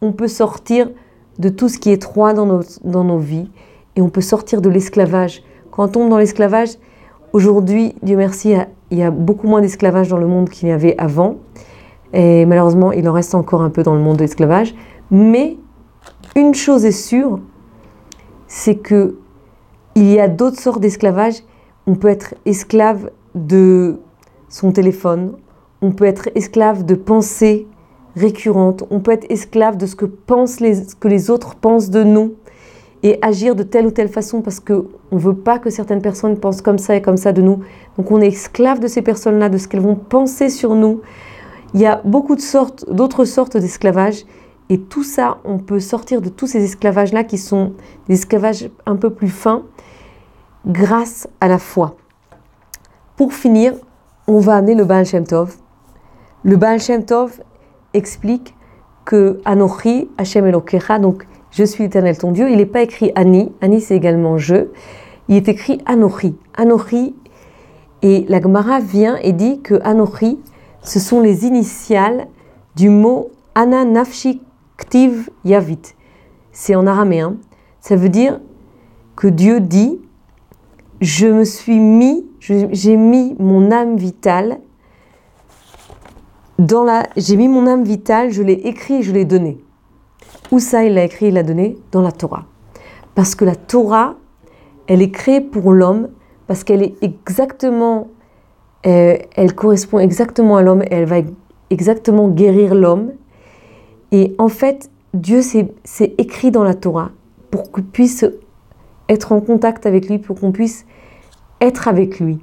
on 0.02 0.12
peut 0.12 0.28
sortir 0.28 0.90
de 1.40 1.50
tout 1.50 1.68
ce 1.68 1.80
qui 1.80 1.90
est 1.90 1.94
étroit 1.94 2.34
dans 2.34 2.46
nos, 2.46 2.62
dans 2.84 3.04
nos 3.04 3.18
vies 3.18 3.50
et 3.96 4.02
on 4.02 4.10
peut 4.10 4.22
sortir 4.22 4.62
de 4.62 4.70
l'esclavage. 4.70 5.44
Quand 5.72 5.86
on 5.86 5.88
tombe 5.88 6.10
dans 6.10 6.18
l'esclavage, 6.18 6.70
aujourd'hui, 7.32 7.96
Dieu 8.04 8.18
merci, 8.18 8.54
il 8.92 8.98
y 8.98 9.04
a 9.04 9.12
beaucoup 9.12 9.48
moins 9.48 9.62
d'esclavage 9.62 10.10
dans 10.10 10.18
le 10.18 10.28
monde 10.28 10.50
qu'il 10.50 10.70
y 10.70 10.72
avait 10.72 10.96
avant. 10.98 11.38
Et 12.14 12.46
malheureusement, 12.46 12.92
il 12.92 13.10
en 13.10 13.14
reste 13.14 13.34
encore 13.34 13.64
un 13.64 13.72
peu 13.72 13.82
dans 13.82 13.96
le 13.96 14.02
monde 14.02 14.18
de 14.18 14.22
l'esclavage. 14.22 14.76
Mais 15.10 15.58
une 16.36 16.54
chose 16.54 16.86
est 16.86 16.92
sûre, 16.92 17.40
c'est 18.56 18.76
que 18.76 19.16
il 19.96 20.12
y 20.12 20.20
a 20.20 20.28
d'autres 20.28 20.60
sortes 20.60 20.80
d'esclavage 20.80 21.42
on 21.88 21.96
peut 21.96 22.08
être 22.08 22.36
esclave 22.46 23.10
de 23.34 24.00
son 24.48 24.72
téléphone, 24.72 25.34
on 25.82 25.92
peut 25.92 26.06
être 26.06 26.30
esclave 26.36 26.86
de 26.86 26.94
pensées 26.94 27.68
récurrentes, 28.16 28.84
on 28.92 29.00
peut 29.00 29.12
être 29.12 29.26
esclave 29.30 29.76
de 29.76 29.88
ce 29.88 29.96
que, 29.96 30.06
pensent 30.06 30.60
les, 30.60 30.84
que 31.00 31.08
les 31.08 31.32
autres 31.32 31.56
pensent 31.56 31.90
de 31.90 32.04
nous 32.04 32.36
et 33.02 33.18
agir 33.24 33.56
de 33.56 33.64
telle 33.64 33.88
ou 33.88 33.92
telle 33.92 34.08
façon 34.08 34.42
parce 34.42 34.60
qu'on 34.60 34.86
ne 35.12 35.20
veut 35.20 35.36
pas 35.36 35.58
que 35.58 35.72
certaines 35.72 36.02
personnes 36.02 36.38
pensent 36.38 36.62
comme 36.62 36.78
ça 36.78 36.96
et 36.96 37.02
comme 37.02 37.18
ça 37.18 37.34
de 37.34 37.42
nous. 37.42 37.60
Donc 37.98 38.12
on 38.12 38.22
est 38.22 38.28
esclave 38.28 38.80
de 38.80 38.88
ces 38.88 39.02
personnes-là, 39.02 39.50
de 39.50 39.58
ce 39.58 39.68
qu'elles 39.68 39.82
vont 39.82 39.96
penser 39.96 40.50
sur 40.50 40.76
nous. 40.76 41.02
Il 41.74 41.82
y 41.82 41.88
a 41.88 42.02
beaucoup 42.06 42.38
sortes, 42.38 42.86
d'autres 42.90 43.26
sortes 43.26 43.58
d'esclavage 43.58 44.26
et 44.70 44.80
tout 44.80 45.04
ça, 45.04 45.40
on 45.44 45.60
peut 45.60 45.80
sortir 45.80 46.22
de 46.22 46.30
tous 46.30 46.48
ces 46.48 46.64
esclavages-là 46.64 47.24
qui 47.24 47.38
sont 47.38 47.74
des 48.08 48.16
esclavages 48.16 48.70
un 48.86 48.96
peu 48.96 49.10
plus 49.10 49.30
fins 49.30 49.64
grâce 50.66 51.28
à 51.42 51.48
la 51.48 51.60
foi. 51.60 51.96
Pour 53.16 53.34
finir, 53.34 53.74
on 54.28 54.40
va 54.40 54.56
amener 54.56 54.76
le 54.76 54.86
Baal 54.86 55.06
Shem 55.06 55.26
Tov. 55.26 55.56
Le 56.44 56.56
Baal 56.56 56.80
Shem 56.80 57.06
Tov 57.06 57.42
explique 57.94 58.56
que 59.06 59.42
Anochi, 59.46 60.10
Hashem 60.18 60.46
Elokecha, 60.48 60.98
donc 60.98 61.28
je 61.52 61.64
suis 61.64 61.84
l'éternel 61.84 62.18
ton 62.18 62.32
Dieu, 62.32 62.50
il 62.50 62.58
n'est 62.58 62.66
pas 62.66 62.82
écrit 62.82 63.12
Ani, 63.16 63.52
Ani 63.62 63.82
c'est 63.82 63.96
également 63.96 64.38
je, 64.38 64.68
il 65.28 65.36
est 65.36 65.48
écrit 65.50 65.82
Anochi. 65.86 66.36
Anochi, 66.56 67.16
et 68.02 68.26
la 68.28 68.42
Gemara 68.42 68.80
vient 68.80 69.18
et 69.18 69.34
dit 69.34 69.62
que 69.62 69.76
Anochi, 69.84 70.40
ce 70.82 71.00
sont 71.00 71.22
les 71.22 71.46
initiales 71.46 72.28
du 72.76 72.90
mot 72.90 73.32
Ana 73.56 73.86
Nafshi 73.86 74.42
C'est 76.52 76.76
en 76.76 76.88
araméen. 76.88 77.38
Ça 77.80 77.96
veut 77.96 78.10
dire 78.10 78.40
que 79.16 79.28
Dieu 79.28 79.60
dit 79.60 80.00
je 81.02 81.28
me 81.28 81.44
suis 81.44 81.80
mis, 81.80 82.26
j'ai 82.40 82.96
mis 82.96 83.36
mon 83.40 83.72
âme 83.72 83.98
vitale 83.98 84.60
dans 86.60 86.84
la, 86.84 87.08
j'ai 87.18 87.36
mis 87.36 87.48
mon 87.48 87.68
âme 87.68 87.84
vitale, 87.84 88.32
je 88.32 88.42
l'ai 88.42 88.54
écrit 88.54 89.04
je 89.04 89.12
l'ai 89.12 89.26
donné. 89.26 89.60
Où 90.52 90.60
ça, 90.60 90.84
il 90.86 90.94
l'a 90.94 91.04
écrit, 91.04 91.28
il 91.28 91.34
l'a 91.34 91.44
donné? 91.44 91.78
Dans 91.92 92.02
la 92.02 92.12
Torah. 92.12 92.46
Parce 93.16 93.36
que 93.36 93.44
la 93.44 93.56
Torah, 93.56 94.16
elle 94.88 95.02
est 95.02 95.12
créée 95.12 95.42
pour 95.42 95.72
l'homme, 95.72 96.10
parce 96.48 96.64
qu'elle 96.64 96.84
est 96.84 96.96
exactement, 97.02 98.08
euh, 98.86 99.18
elle 99.36 99.56
correspond 99.56 100.00
exactement 100.00 100.58
à 100.58 100.62
l'homme, 100.62 100.84
elle 100.92 101.06
va 101.06 101.18
exactement 101.70 102.30
guérir 102.30 102.76
l'homme. 102.76 103.14
Et 104.14 104.36
en 104.38 104.48
fait, 104.48 104.92
Dieu 105.16 105.42
s'est 105.42 106.16
écrit 106.18 106.52
dans 106.52 106.64
la 106.64 106.76
Torah 106.76 107.10
pour 107.52 107.72
qu'on 107.72 107.82
puisse 107.82 108.26
être 109.10 109.32
en 109.32 109.42
contact 109.42 109.86
avec 109.86 110.08
lui, 110.08 110.20
pour 110.20 110.40
qu'on 110.40 110.52
puisse 110.52 110.86
être 111.60 111.88
avec 111.88 112.20
lui. 112.20 112.38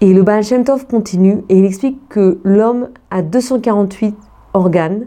Et 0.00 0.14
le 0.14 0.22
Baal 0.22 0.44
Shem 0.44 0.64
Tov 0.64 0.86
continue 0.86 1.42
et 1.48 1.58
il 1.58 1.64
explique 1.64 2.08
que 2.08 2.38
l'homme 2.44 2.88
a 3.10 3.22
248 3.22 4.16
organes 4.54 5.06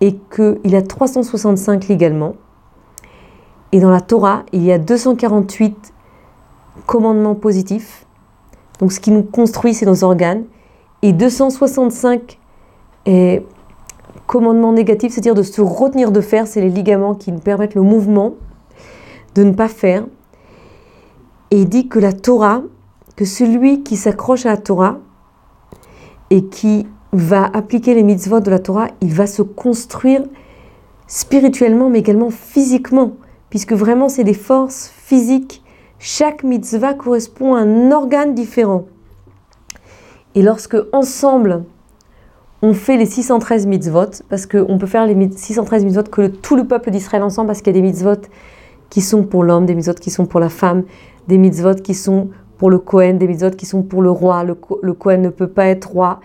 et 0.00 0.16
qu'il 0.34 0.76
a 0.76 0.82
365 0.82 1.88
légalement. 1.88 2.36
Et 3.72 3.80
dans 3.80 3.90
la 3.90 4.00
Torah, 4.00 4.44
il 4.52 4.62
y 4.62 4.72
a 4.72 4.78
248 4.78 5.92
commandements 6.86 7.34
positifs. 7.34 8.06
Donc 8.78 8.92
ce 8.92 9.00
qui 9.00 9.10
nous 9.10 9.24
construit, 9.24 9.74
c'est 9.74 9.86
nos 9.86 10.04
organes. 10.04 10.44
Et 11.02 11.12
265 11.12 12.38
est 13.06 13.44
commandement 14.26 14.72
négatif, 14.72 15.12
c'est-à-dire 15.12 15.34
de 15.34 15.42
se 15.42 15.60
retenir 15.60 16.12
de 16.12 16.20
faire, 16.20 16.46
c'est 16.46 16.60
les 16.60 16.70
ligaments 16.70 17.14
qui 17.14 17.32
nous 17.32 17.40
permettent 17.40 17.74
le 17.74 17.82
mouvement, 17.82 18.34
de 19.34 19.42
ne 19.42 19.52
pas 19.52 19.68
faire. 19.68 20.04
Et 21.50 21.62
il 21.62 21.68
dit 21.68 21.88
que 21.88 21.98
la 21.98 22.12
Torah, 22.12 22.62
que 23.16 23.24
celui 23.24 23.82
qui 23.82 23.96
s'accroche 23.96 24.46
à 24.46 24.50
la 24.50 24.56
Torah 24.56 24.98
et 26.30 26.44
qui 26.46 26.86
va 27.12 27.44
appliquer 27.52 27.94
les 27.94 28.02
mitzvot 28.02 28.40
de 28.40 28.50
la 28.50 28.60
Torah, 28.60 28.88
il 29.00 29.12
va 29.12 29.26
se 29.26 29.42
construire 29.42 30.22
spirituellement, 31.06 31.90
mais 31.90 31.98
également 31.98 32.30
physiquement, 32.30 33.14
puisque 33.50 33.72
vraiment 33.72 34.08
c'est 34.08 34.24
des 34.24 34.34
forces 34.34 34.92
physiques. 34.94 35.62
Chaque 35.98 36.44
mitzvah 36.44 36.94
correspond 36.94 37.54
à 37.54 37.60
un 37.60 37.90
organe 37.90 38.34
différent. 38.34 38.84
Et 40.36 40.42
lorsque 40.42 40.76
ensemble, 40.92 41.64
on 42.62 42.74
fait 42.74 42.96
les 42.96 43.06
613 43.06 43.66
mitzvot, 43.66 44.22
parce 44.28 44.46
qu'on 44.46 44.78
peut 44.78 44.86
faire 44.86 45.06
les 45.06 45.30
613 45.30 45.84
mitzvot 45.84 46.02
que 46.04 46.26
tout 46.26 46.56
le 46.56 46.66
peuple 46.66 46.90
d'Israël 46.90 47.22
ensemble, 47.22 47.48
parce 47.48 47.62
qu'il 47.62 47.74
y 47.74 47.78
a 47.78 47.80
des 47.80 47.86
mitzvot 47.86 48.20
qui 48.90 49.00
sont 49.00 49.22
pour 49.24 49.44
l'homme, 49.44 49.66
des 49.66 49.74
mitzvot 49.74 49.94
qui 49.94 50.10
sont 50.10 50.26
pour 50.26 50.40
la 50.40 50.48
femme, 50.48 50.84
des 51.28 51.38
mitzvot 51.38 51.76
qui 51.76 51.94
sont 51.94 52.28
pour 52.58 52.70
le 52.70 52.78
Kohen, 52.78 53.16
des 53.16 53.26
mitzvot 53.26 53.50
qui 53.50 53.64
sont 53.64 53.82
pour 53.82 54.02
le 54.02 54.10
roi. 54.10 54.44
Le, 54.44 54.56
le 54.82 54.92
Kohen 54.92 55.22
ne 55.22 55.30
peut 55.30 55.48
pas 55.48 55.66
être 55.66 55.90
roi, 55.90 56.20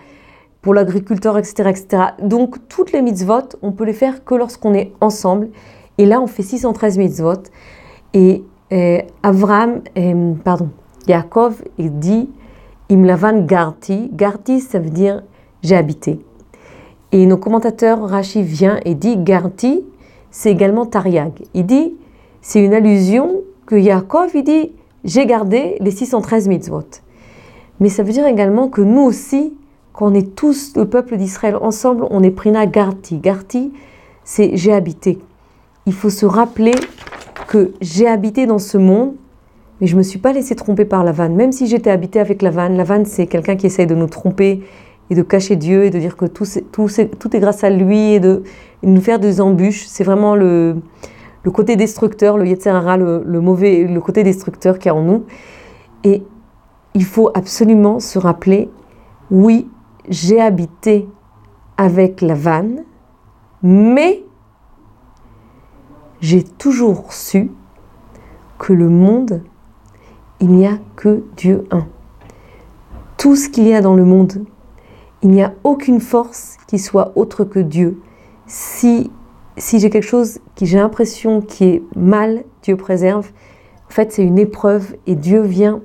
pour 0.60 0.74
l'agriculteur, 0.74 1.38
etc., 1.38 1.70
etc. 1.70 2.02
Donc 2.20 2.56
toutes 2.68 2.92
les 2.92 3.00
mitzvot, 3.00 3.56
on 3.62 3.72
peut 3.72 3.84
les 3.84 3.92
faire 3.92 4.24
que 4.24 4.34
lorsqu'on 4.34 4.74
est 4.74 4.92
ensemble. 5.00 5.48
Et 5.96 6.04
là, 6.06 6.20
on 6.20 6.26
fait 6.26 6.42
613 6.42 6.98
mitzvot. 6.98 7.44
Et, 8.12 8.42
et 8.70 9.04
Avram, 9.22 9.80
pardon, 10.44 10.70
Yaakov, 11.06 11.62
dit 11.78 12.28
Imlavan 12.90 13.46
Garti. 13.46 14.10
Garti, 14.12 14.60
ça 14.60 14.78
veut 14.78 14.90
dire 14.90 15.22
j'ai 15.66 15.76
habité. 15.76 16.20
Et 17.10 17.26
nos 17.26 17.36
commentateurs, 17.36 18.00
Rashi 18.08 18.42
vient 18.42 18.78
et 18.84 18.94
dit 18.94 19.16
Garti, 19.16 19.84
c'est 20.30 20.50
également 20.50 20.86
Tariag. 20.86 21.32
Il 21.54 21.66
dit 21.66 21.94
c'est 22.40 22.64
une 22.64 22.72
allusion 22.72 23.42
que 23.66 23.74
Yaakov, 23.74 24.30
il 24.34 24.44
dit 24.44 24.72
j'ai 25.04 25.26
gardé 25.26 25.76
les 25.80 25.90
613 25.90 26.48
mitzvot. 26.48 27.02
Mais 27.80 27.88
ça 27.88 28.02
veut 28.02 28.12
dire 28.12 28.26
également 28.26 28.68
que 28.68 28.80
nous 28.80 29.02
aussi, 29.02 29.54
quand 29.92 30.14
est 30.14 30.34
tous 30.36 30.76
le 30.76 30.88
peuple 30.88 31.16
d'Israël 31.16 31.56
ensemble, 31.56 32.06
on 32.10 32.22
est 32.22 32.30
Prina 32.30 32.66
Garti. 32.66 33.18
Garti, 33.18 33.72
c'est 34.24 34.56
j'ai 34.56 34.72
habité. 34.72 35.18
Il 35.86 35.92
faut 35.92 36.10
se 36.10 36.26
rappeler 36.26 36.74
que 37.48 37.72
j'ai 37.80 38.06
habité 38.06 38.46
dans 38.46 38.58
ce 38.58 38.78
monde, 38.78 39.14
mais 39.80 39.86
je 39.86 39.94
ne 39.94 39.98
me 39.98 40.02
suis 40.02 40.18
pas 40.18 40.32
laissé 40.32 40.54
tromper 40.54 40.84
par 40.84 41.02
la 41.02 41.12
vanne. 41.12 41.34
Même 41.34 41.52
si 41.52 41.66
j'étais 41.66 41.90
habité 41.90 42.20
avec 42.20 42.42
la 42.42 42.50
vanne, 42.50 42.76
la 42.76 42.84
vanne 42.84 43.04
c'est 43.04 43.26
quelqu'un 43.26 43.56
qui 43.56 43.66
essaye 43.66 43.86
de 43.86 43.94
nous 43.96 44.06
tromper 44.06 44.62
et 45.10 45.14
de 45.14 45.22
cacher 45.22 45.56
Dieu 45.56 45.84
et 45.84 45.90
de 45.90 45.98
dire 45.98 46.16
que 46.16 46.26
tout, 46.26 46.46
est 47.00 47.40
grâce 47.40 47.64
à 47.64 47.70
lui 47.70 48.14
et 48.14 48.20
de, 48.20 48.42
nous 48.82 49.00
faire 49.00 49.18
des 49.18 49.40
embûches. 49.40 49.86
C'est 49.86 50.04
vraiment 50.04 50.34
le, 50.34 50.76
côté 51.52 51.76
destructeur, 51.76 52.38
le 52.38 52.46
Yetzerara, 52.46 52.96
le, 52.96 53.22
le 53.24 53.40
mauvais, 53.40 53.84
le 53.84 54.00
côté 54.00 54.24
destructeur 54.24 54.78
qui 54.78 54.88
est 54.88 54.92
en 54.92 55.02
nous. 55.02 55.24
Et 56.04 56.22
il 56.94 57.04
faut 57.04 57.30
absolument 57.34 58.00
se 58.00 58.18
rappeler, 58.18 58.70
oui, 59.30 59.68
j'ai 60.08 60.40
habité 60.40 61.08
avec 61.76 62.20
la 62.20 62.34
vanne, 62.34 62.84
mais 63.62 64.24
j'ai 66.20 66.42
toujours 66.42 67.12
su 67.12 67.50
que 68.58 68.72
le 68.72 68.88
monde, 68.88 69.42
il 70.40 70.48
n'y 70.48 70.66
a 70.66 70.78
que 70.96 71.22
Dieu 71.36 71.66
un. 71.70 71.86
Tout 73.16 73.36
ce 73.36 73.48
qu'il 73.48 73.66
y 73.66 73.74
a 73.74 73.80
dans 73.80 73.94
le 73.94 74.04
monde, 74.04 74.44
il 75.22 75.30
n'y 75.30 75.42
a 75.42 75.54
aucune 75.64 76.00
force 76.00 76.56
qui 76.66 76.78
soit 76.78 77.12
autre 77.16 77.44
que 77.44 77.58
Dieu. 77.58 78.00
Si, 78.46 79.10
si 79.56 79.80
j'ai 79.80 79.90
quelque 79.90 80.06
chose 80.06 80.40
qui 80.54 80.66
j'ai 80.66 80.78
l'impression 80.78 81.40
qui 81.40 81.64
est 81.64 81.82
mal, 81.94 82.44
Dieu 82.62 82.76
préserve. 82.76 83.30
En 83.88 83.92
fait, 83.92 84.12
c'est 84.12 84.22
une 84.22 84.38
épreuve 84.38 84.96
et 85.06 85.14
Dieu 85.14 85.42
vient 85.42 85.80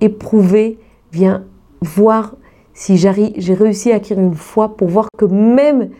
éprouver, 0.00 0.78
vient 1.12 1.44
voir 1.80 2.34
si 2.74 2.96
j'ai 2.96 3.54
réussi 3.54 3.92
à 3.92 3.96
acquérir 3.96 4.24
une 4.24 4.34
foi 4.34 4.76
pour 4.76 4.88
voir 4.88 5.08
que 5.16 5.24
même 5.24 5.90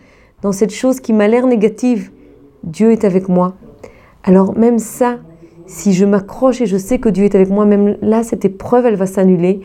dans 0.41 0.51
cette 0.51 0.73
chose 0.73 0.99
qui 0.99 1.13
m'a 1.13 1.27
l'air 1.27 1.47
négative, 1.47 2.11
Dieu 2.63 2.91
est 2.91 3.05
avec 3.05 3.29
moi. 3.29 3.55
Alors 4.23 4.57
même 4.57 4.79
ça, 4.79 5.19
si 5.65 5.93
je 5.93 6.05
m'accroche 6.05 6.61
et 6.61 6.65
je 6.65 6.77
sais 6.77 6.99
que 6.99 7.09
Dieu 7.09 7.25
est 7.25 7.35
avec 7.35 7.49
moi, 7.49 7.65
même 7.65 7.97
là, 8.01 8.23
cette 8.23 8.45
épreuve, 8.45 8.85
elle 8.85 8.95
va 8.95 9.05
s'annuler. 9.05 9.61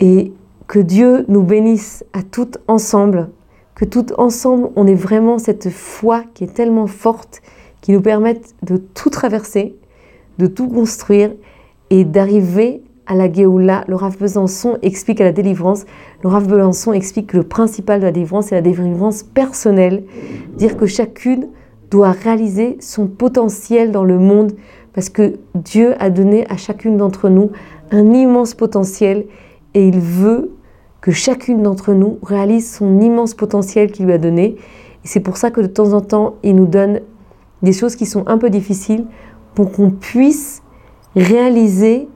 Et 0.00 0.32
que 0.68 0.78
Dieu 0.78 1.24
nous 1.28 1.42
bénisse 1.42 2.04
à 2.12 2.22
toutes 2.22 2.58
ensemble, 2.68 3.30
que 3.74 3.86
toutes 3.86 4.12
ensemble, 4.18 4.68
on 4.76 4.86
ait 4.86 4.94
vraiment 4.94 5.38
cette 5.38 5.70
foi 5.70 6.22
qui 6.34 6.44
est 6.44 6.54
tellement 6.54 6.86
forte, 6.86 7.40
qui 7.80 7.92
nous 7.92 8.02
permette 8.02 8.54
de 8.62 8.76
tout 8.76 9.08
traverser, 9.08 9.76
de 10.36 10.46
tout 10.46 10.68
construire 10.68 11.32
et 11.88 12.04
d'arriver 12.04 12.82
à 13.06 13.14
la 13.14 13.32
Géoula, 13.32 13.84
le 13.88 13.96
Rav 13.96 14.18
Besançon 14.18 14.76
explique 14.82 15.22
à 15.22 15.24
la 15.24 15.32
délivrance, 15.32 15.86
le 16.22 16.28
Rav 16.28 16.46
Besançon 16.46 16.92
explique 16.92 17.28
que 17.28 17.38
le 17.38 17.44
principal 17.44 18.00
de 18.00 18.04
la 18.04 18.12
délivrance, 18.12 18.48
c'est 18.48 18.54
la 18.54 18.60
délivrance 18.60 19.22
personnelle, 19.22 20.04
dire 20.58 20.76
que 20.76 20.84
chacune 20.84 21.48
doit 21.90 22.10
réaliser 22.10 22.76
son 22.80 23.06
potentiel 23.06 23.90
dans 23.90 24.04
le 24.04 24.18
monde, 24.18 24.52
parce 24.92 25.08
que 25.08 25.38
Dieu 25.54 25.94
a 25.98 26.10
donné 26.10 26.46
à 26.50 26.58
chacune 26.58 26.98
d'entre 26.98 27.30
nous 27.30 27.52
un 27.90 28.12
immense 28.12 28.52
potentiel, 28.52 29.24
et 29.72 29.88
il 29.88 29.98
veut 29.98 30.50
que 31.00 31.10
chacune 31.10 31.62
d'entre 31.62 31.92
nous 31.92 32.18
réalise 32.22 32.72
son 32.74 33.00
immense 33.00 33.34
potentiel 33.34 33.92
qu'il 33.92 34.06
lui 34.06 34.12
a 34.12 34.18
donné. 34.18 34.56
Et 35.04 35.08
c'est 35.08 35.20
pour 35.20 35.36
ça 35.36 35.50
que 35.50 35.60
de 35.60 35.66
temps 35.66 35.92
en 35.92 36.00
temps, 36.00 36.34
il 36.42 36.56
nous 36.56 36.66
donne 36.66 37.00
des 37.62 37.72
choses 37.72 37.96
qui 37.96 38.06
sont 38.06 38.24
un 38.26 38.38
peu 38.38 38.50
difficiles 38.50 39.06
pour 39.54 39.72
qu'on 39.72 39.90
puisse 39.90 40.62
réaliser 41.16 42.08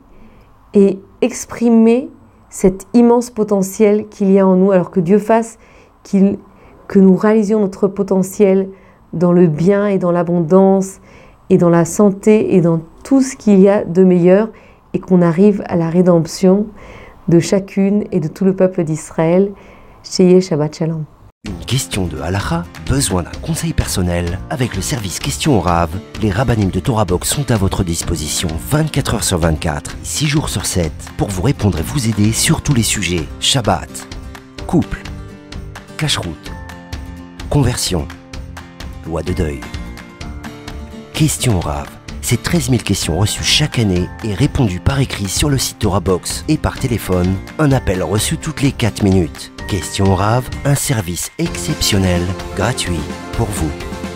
et 0.75 0.99
exprimer 1.21 2.11
cet 2.51 2.87
immense 2.95 3.31
potentiel 3.31 4.07
qu'il 4.09 4.31
y 4.31 4.39
a 4.39 4.47
en 4.47 4.57
nous, 4.57 4.73
alors 4.73 4.91
que 4.91 5.01
Dieu 5.01 5.19
fasse 5.19 5.59
que 6.05 6.99
nous 6.99 7.17
réalisions 7.17 7.61
notre 7.61 7.89
potentiel 7.89 8.69
dans 9.13 9.33
le 9.33 9.47
bien 9.47 9.87
et 9.87 9.99
dans 9.99 10.13
l'abondance 10.13 11.01
et 11.51 11.59
dans 11.59 11.71
la 11.71 11.85
santé 11.85 12.55
et 12.55 12.61
dans 12.61 12.81
tout 13.05 13.23
ce 13.23 13.37
qu'il 13.37 13.61
y 13.61 13.69
a 13.69 13.85
de 13.85 14.05
meilleur 14.05 14.51
et 14.95 14.99
qu'on 14.99 15.23
arrive 15.23 15.63
à 15.67 15.77
la 15.77 15.89
rédemption 15.89 16.67
de 17.33 17.41
chacune 17.41 18.05
et 18.13 18.21
de 18.21 18.29
tout 18.29 18.45
le 18.45 18.55
peuple 18.55 18.85
d'Israël. 18.85 19.53
Sheye 20.05 20.43
Shabbat 20.43 20.77
Shalom. 20.77 21.05
Une 21.45 21.65
question 21.65 22.07
de 22.07 22.21
halacha, 22.21 22.65
besoin 22.89 23.23
d'un 23.23 23.33
conseil 23.41 23.73
personnel 23.73 24.39
Avec 24.51 24.77
le 24.77 24.83
service 24.83 25.19
Question 25.19 25.57
au 25.57 25.61
Rav, 25.61 25.91
les 26.21 26.31
rabbinim 26.31 26.71
de 26.71 26.79
Torah 26.79 27.05
Box 27.05 27.29
sont 27.29 27.51
à 27.51 27.57
votre 27.57 27.83
disposition 27.83 28.49
24 28.69 29.17
h 29.17 29.23
sur 29.23 29.39
24, 29.39 29.97
6 30.03 30.27
jours 30.27 30.49
sur 30.49 30.67
7 30.67 30.93
pour 31.17 31.29
vous 31.29 31.43
répondre 31.43 31.79
et 31.79 31.83
vous 31.83 32.09
aider 32.09 32.33
sur 32.33 32.63
tous 32.63 32.75
les 32.75 32.85
sujets 32.85 33.27
Shabbat, 33.41 34.07
couple, 34.67 35.03
cache-route, 35.97 36.53
conversion, 37.49 38.07
loi 39.07 39.23
de 39.23 39.33
deuil. 39.33 39.61
Question 41.13 41.57
au 41.57 41.61
Rav, 41.61 41.89
c'est 42.23 42.43
13 42.43 42.71
000 42.71 42.83
questions 42.83 43.19
reçues 43.19 43.45
chaque 43.45 43.79
année 43.79 44.09
et 44.25 44.35
répondues 44.35 44.81
par 44.81 45.01
écrit 45.01 45.29
sur 45.29 45.51
le 45.51 45.59
site 45.59 45.81
Torah 45.81 46.01
Box 46.01 46.45
et 46.49 46.57
par 46.57 46.79
téléphone, 46.79 47.35
un 47.59 47.73
appel 47.73 48.03
reçu 48.03 48.39
toutes 48.39 48.63
les 48.63 48.73
4 48.73 49.03
minutes. 49.03 49.53
Question 49.69 50.15
Rave, 50.15 50.49
un 50.65 50.75
service 50.75 51.31
exceptionnel, 51.39 52.23
gratuit 52.57 53.01
pour 53.33 53.49
vous. 53.49 53.71